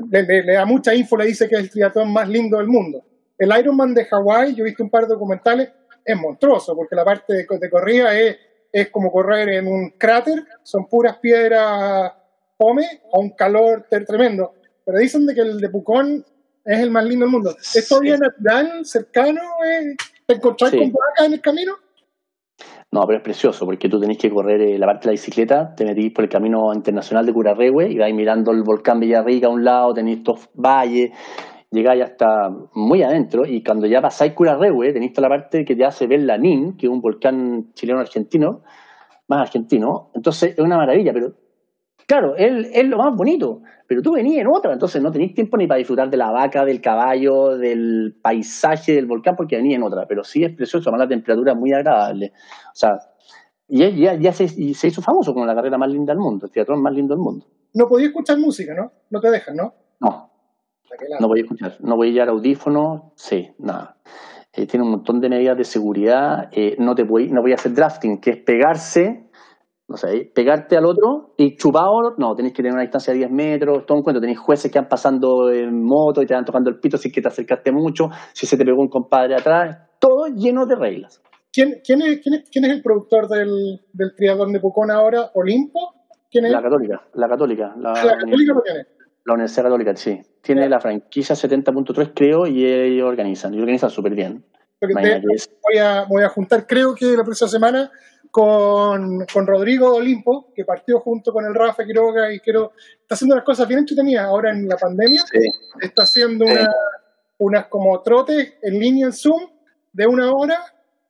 le, 0.09 0.53
da 0.53 0.65
mucha 0.65 0.93
info, 0.93 1.17
le 1.17 1.25
dice 1.25 1.47
que 1.47 1.55
es 1.55 1.61
el 1.61 1.69
triatlón 1.69 2.11
más 2.11 2.27
lindo 2.27 2.57
del 2.57 2.67
mundo. 2.67 3.03
El 3.37 3.57
Ironman 3.57 3.93
de 3.93 4.05
Hawái, 4.05 4.55
yo 4.55 4.63
he 4.63 4.67
visto 4.67 4.83
un 4.83 4.89
par 4.89 5.03
de 5.03 5.13
documentales, 5.13 5.69
es 6.03 6.17
monstruoso, 6.17 6.75
porque 6.75 6.95
la 6.95 7.05
parte 7.05 7.33
de, 7.33 7.47
de 7.59 7.69
corrida 7.69 8.17
es, 8.17 8.37
es 8.71 8.89
como 8.89 9.11
correr 9.11 9.49
en 9.49 9.67
un 9.67 9.91
cráter, 9.91 10.43
son 10.63 10.87
puras 10.87 11.17
piedras 11.17 12.13
come 12.59 12.85
a 13.13 13.19
un 13.19 13.29
calor 13.31 13.87
tremendo. 13.89 14.53
Pero 14.85 14.99
dicen 14.99 15.25
de 15.25 15.33
que 15.33 15.41
el 15.41 15.59
de 15.59 15.69
Pucón 15.69 16.25
es 16.65 16.79
el 16.79 16.91
más 16.91 17.05
lindo 17.05 17.25
del 17.25 17.31
mundo. 17.31 17.55
¿Es 17.57 17.87
todavía 17.87 18.17
natural, 18.17 18.85
cercano? 18.85 19.41
Eh? 19.65 19.95
¿Te 20.25 20.35
encontrás 20.35 20.71
con 20.71 20.91
vacas 20.91 21.27
en 21.27 21.33
el 21.33 21.41
camino? 21.41 21.73
No, 22.91 23.01
pero 23.05 23.17
es 23.17 23.23
precioso 23.23 23.65
porque 23.65 23.87
tú 23.87 23.99
tenés 23.99 24.17
que 24.17 24.29
correr 24.29 24.61
eh, 24.61 24.77
la 24.79 24.87
parte 24.87 25.01
de 25.01 25.07
la 25.07 25.11
bicicleta, 25.11 25.75
te 25.75 25.85
metís 25.85 26.11
por 26.11 26.23
el 26.23 26.29
camino 26.29 26.73
internacional 26.73 27.25
de 27.25 27.33
Curarrehue 27.33 27.89
y 27.89 27.97
vais 27.97 28.15
mirando 28.15 28.51
el 28.51 28.63
volcán 28.63 28.99
Villarrica 28.99 29.47
a 29.47 29.51
un 29.51 29.63
lado, 29.63 29.93
tenéis 29.93 30.19
estos 30.19 30.49
valles, 30.55 31.11
llegáis 31.69 32.03
hasta 32.03 32.49
muy 32.73 33.03
adentro 33.03 33.45
y 33.45 33.63
cuando 33.63 33.85
ya 33.85 34.01
pasáis 34.01 34.33
Curarrehue 34.33 34.91
tenéis 34.91 35.13
toda 35.13 35.29
la 35.29 35.35
parte 35.35 35.63
que 35.63 35.75
te 35.75 35.85
hace 35.85 36.07
ver 36.07 36.21
la 36.21 36.37
NIN, 36.37 36.77
que 36.77 36.87
es 36.87 36.91
un 36.91 36.99
volcán 36.99 37.73
chileno-argentino, 37.73 38.61
más 39.27 39.41
argentino, 39.41 40.09
entonces 40.15 40.53
es 40.53 40.59
una 40.59 40.77
maravilla, 40.77 41.13
pero 41.13 41.33
Claro, 42.09 42.35
él 42.37 42.71
es 42.73 42.87
lo 42.87 42.97
más 42.97 43.15
bonito, 43.15 43.61
pero 43.89 44.03
tú 44.03 44.11
venías 44.11 44.41
en 44.41 44.47
otra, 44.47 44.71
entonces 44.71 45.01
no 45.01 45.11
tenías 45.11 45.33
tiempo 45.33 45.57
ni 45.57 45.65
para 45.65 45.79
disfrutar 45.79 46.11
de 46.11 46.15
la 46.15 46.29
vaca, 46.29 46.63
del 46.63 46.79
caballo, 46.79 47.57
del 47.57 48.15
paisaje 48.21 48.93
del 48.93 49.07
volcán, 49.07 49.35
porque 49.35 49.55
venía 49.55 49.77
en 49.77 49.81
otra, 49.81 50.05
pero 50.07 50.23
sí 50.23 50.43
es 50.43 50.55
precioso, 50.55 50.91
además 50.91 51.05
la 51.05 51.09
temperatura 51.09 51.53
es 51.53 51.57
muy 51.57 51.73
agradable. 51.73 52.31
O 52.67 52.75
sea, 52.75 52.99
y 53.67 53.79
ya, 53.99 54.13
ya 54.13 54.31
se, 54.31 54.47
se, 54.47 54.87
hizo 54.87 55.01
famoso 55.01 55.33
como 55.33 55.47
la 55.47 55.55
carrera 55.55 55.79
más 55.79 55.91
linda 55.91 56.13
del 56.13 56.19
mundo, 56.19 56.45
el 56.45 56.51
teatro 56.51 56.77
más 56.77 56.93
lindo 56.93 57.15
del 57.15 57.23
mundo. 57.23 57.47
No 57.73 57.87
podía 57.87 58.05
escuchar 58.09 58.37
música, 58.37 58.75
¿no? 58.75 58.91
No 59.09 59.19
te 59.19 59.31
dejan, 59.31 59.55
¿no? 59.55 59.73
No. 59.99 60.29
No 61.19 61.27
voy 61.27 61.39
a 61.39 61.41
escuchar, 61.41 61.77
no 61.79 61.95
voy 61.95 62.09
a 62.09 62.11
llevar 62.11 62.29
audífonos, 62.29 63.01
sí, 63.15 63.49
nada. 63.57 63.97
Eh, 64.53 64.67
tiene 64.67 64.85
un 64.85 64.91
montón 64.91 65.19
de 65.19 65.29
medidas 65.29 65.57
de 65.57 65.63
seguridad, 65.63 66.49
eh, 66.51 66.75
no, 66.77 66.93
te 66.93 67.01
voy, 67.01 67.31
no 67.31 67.41
voy 67.41 67.53
a 67.53 67.55
hacer 67.55 67.73
drafting, 67.73 68.21
que 68.21 68.29
es 68.29 68.37
pegarse 68.37 69.28
no 69.89 69.97
sé, 69.97 70.31
pegarte 70.33 70.77
al 70.77 70.85
otro 70.85 71.33
y 71.35 71.57
chupado, 71.57 72.15
no, 72.17 72.35
tenéis 72.35 72.53
que 72.53 72.61
tener 72.61 72.73
una 72.73 72.83
distancia 72.83 73.11
de 73.11 73.19
10 73.19 73.31
metros, 73.31 73.85
todo 73.87 73.97
un 73.97 74.03
cuento, 74.03 74.21
tenéis 74.21 74.37
jueces 74.37 74.71
que 74.71 74.79
van 74.79 74.87
pasando 74.87 75.51
en 75.51 75.83
moto 75.83 76.21
y 76.21 76.27
te 76.27 76.35
van 76.35 76.45
tocando 76.45 76.69
el 76.69 76.79
pito 76.79 76.97
si 76.97 77.07
es 77.07 77.13
que 77.13 77.21
te 77.21 77.27
acercaste 77.27 77.71
mucho, 77.71 78.09
si 78.33 78.45
se 78.45 78.55
te 78.55 78.63
pegó 78.63 78.79
un 78.81 78.87
compadre 78.87 79.35
atrás, 79.35 79.77
todo 79.99 80.27
lleno 80.27 80.67
de 80.67 80.75
reglas. 80.75 81.21
¿Quién, 81.51 81.81
quién, 81.83 82.03
es, 82.03 82.21
quién, 82.21 82.35
es, 82.35 82.49
quién 82.51 82.65
es 82.65 82.71
el 82.71 82.83
productor 82.83 83.27
del, 83.27 83.81
del 83.91 84.13
triatlón 84.15 84.53
de 84.53 84.59
Pucón 84.59 84.91
ahora? 84.91 85.31
¿Olimpo? 85.33 85.95
¿Quién 86.29 86.45
es? 86.45 86.51
La 86.51 86.61
Católica, 86.61 87.01
la 87.15 87.27
Católica. 87.27 87.73
La, 87.77 87.93
la 88.03 88.17
Católica 88.17 88.53
lo 88.53 88.61
tiene. 88.61 88.85
La 89.25 89.33
Universidad 89.33 89.63
Católica, 89.63 89.95
sí. 89.95 90.21
Tiene 90.41 90.69
la 90.69 90.79
franquicia 90.79 91.35
70.3, 91.35 92.13
creo, 92.15 92.45
y 92.45 92.65
ellos 92.65 93.07
organizan, 93.07 93.53
y 93.53 93.59
organizan 93.59 93.89
súper 93.89 94.13
bien. 94.13 94.45
Voy, 94.81 95.77
a, 95.77 96.05
voy 96.07 96.23
a 96.23 96.29
juntar, 96.29 96.65
creo 96.65 96.95
que 96.95 97.05
la 97.17 97.23
próxima 97.23 97.49
semana, 97.49 97.91
con, 98.31 99.25
con 99.31 99.47
Rodrigo 99.47 99.95
Olimpo, 99.95 100.51
que 100.55 100.63
partió 100.65 100.99
junto 100.99 101.31
con 101.33 101.45
el 101.45 101.53
Rafa 101.55 101.83
Quiroga 101.85 102.31
y 102.33 102.39
quiero, 102.39 102.73
está 103.01 103.15
haciendo 103.15 103.35
unas 103.35 103.45
cosas 103.45 103.67
bien 103.67 103.79
entretenidas 103.79 104.25
ahora 104.25 104.51
en 104.51 104.67
la 104.67 104.77
pandemia. 104.77 105.21
sí. 105.31 105.39
Está 105.81 106.03
haciendo 106.03 106.45
Sí. 106.45 106.51
una- 106.53 106.73
unas 107.39 107.67
como 107.67 108.01
trotes 108.01 108.55
en 108.61 108.79
línea 108.79 109.05
en 109.07 109.13
Zoom 109.13 109.41
de 109.93 110.05
una 110.07 110.31
hora 110.33 110.57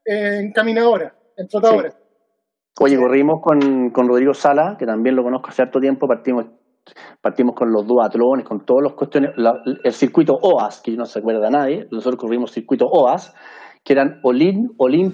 en 0.05 0.51
caminadora, 0.53 1.13
en 1.35 1.47
trotadora. 1.47 1.93
Oye, 2.81 2.97
corrimos 2.97 3.41
con, 3.41 3.89
con 3.89 4.07
Rodrigo 4.07 4.33
Sala, 4.33 4.75
que 4.79 4.85
también 4.85 5.15
lo 5.15 5.23
conozco 5.23 5.49
hace 5.49 5.63
harto 5.63 5.79
tiempo, 5.81 6.07
partimos 6.07 6.45
partimos 7.21 7.53
con 7.55 7.71
los 7.71 7.85
duatlones, 7.85 8.45
con 8.47 8.65
todos 8.65 8.81
los 8.81 8.93
cuestiones, 8.93 9.31
la- 9.35 9.61
el 9.83 9.93
circuito 9.93 10.33
OAS, 10.41 10.81
que 10.81 10.91
no 10.93 11.05
se 11.05 11.19
acuerda 11.19 11.47
a 11.47 11.51
nadie, 11.51 11.87
nosotros 11.91 12.19
corrimos 12.19 12.51
circuito 12.51 12.87
OAS, 12.87 13.31
que 13.83 13.93
eran 13.93 14.19
Olin, 14.23 14.71
Olin, 14.77 15.13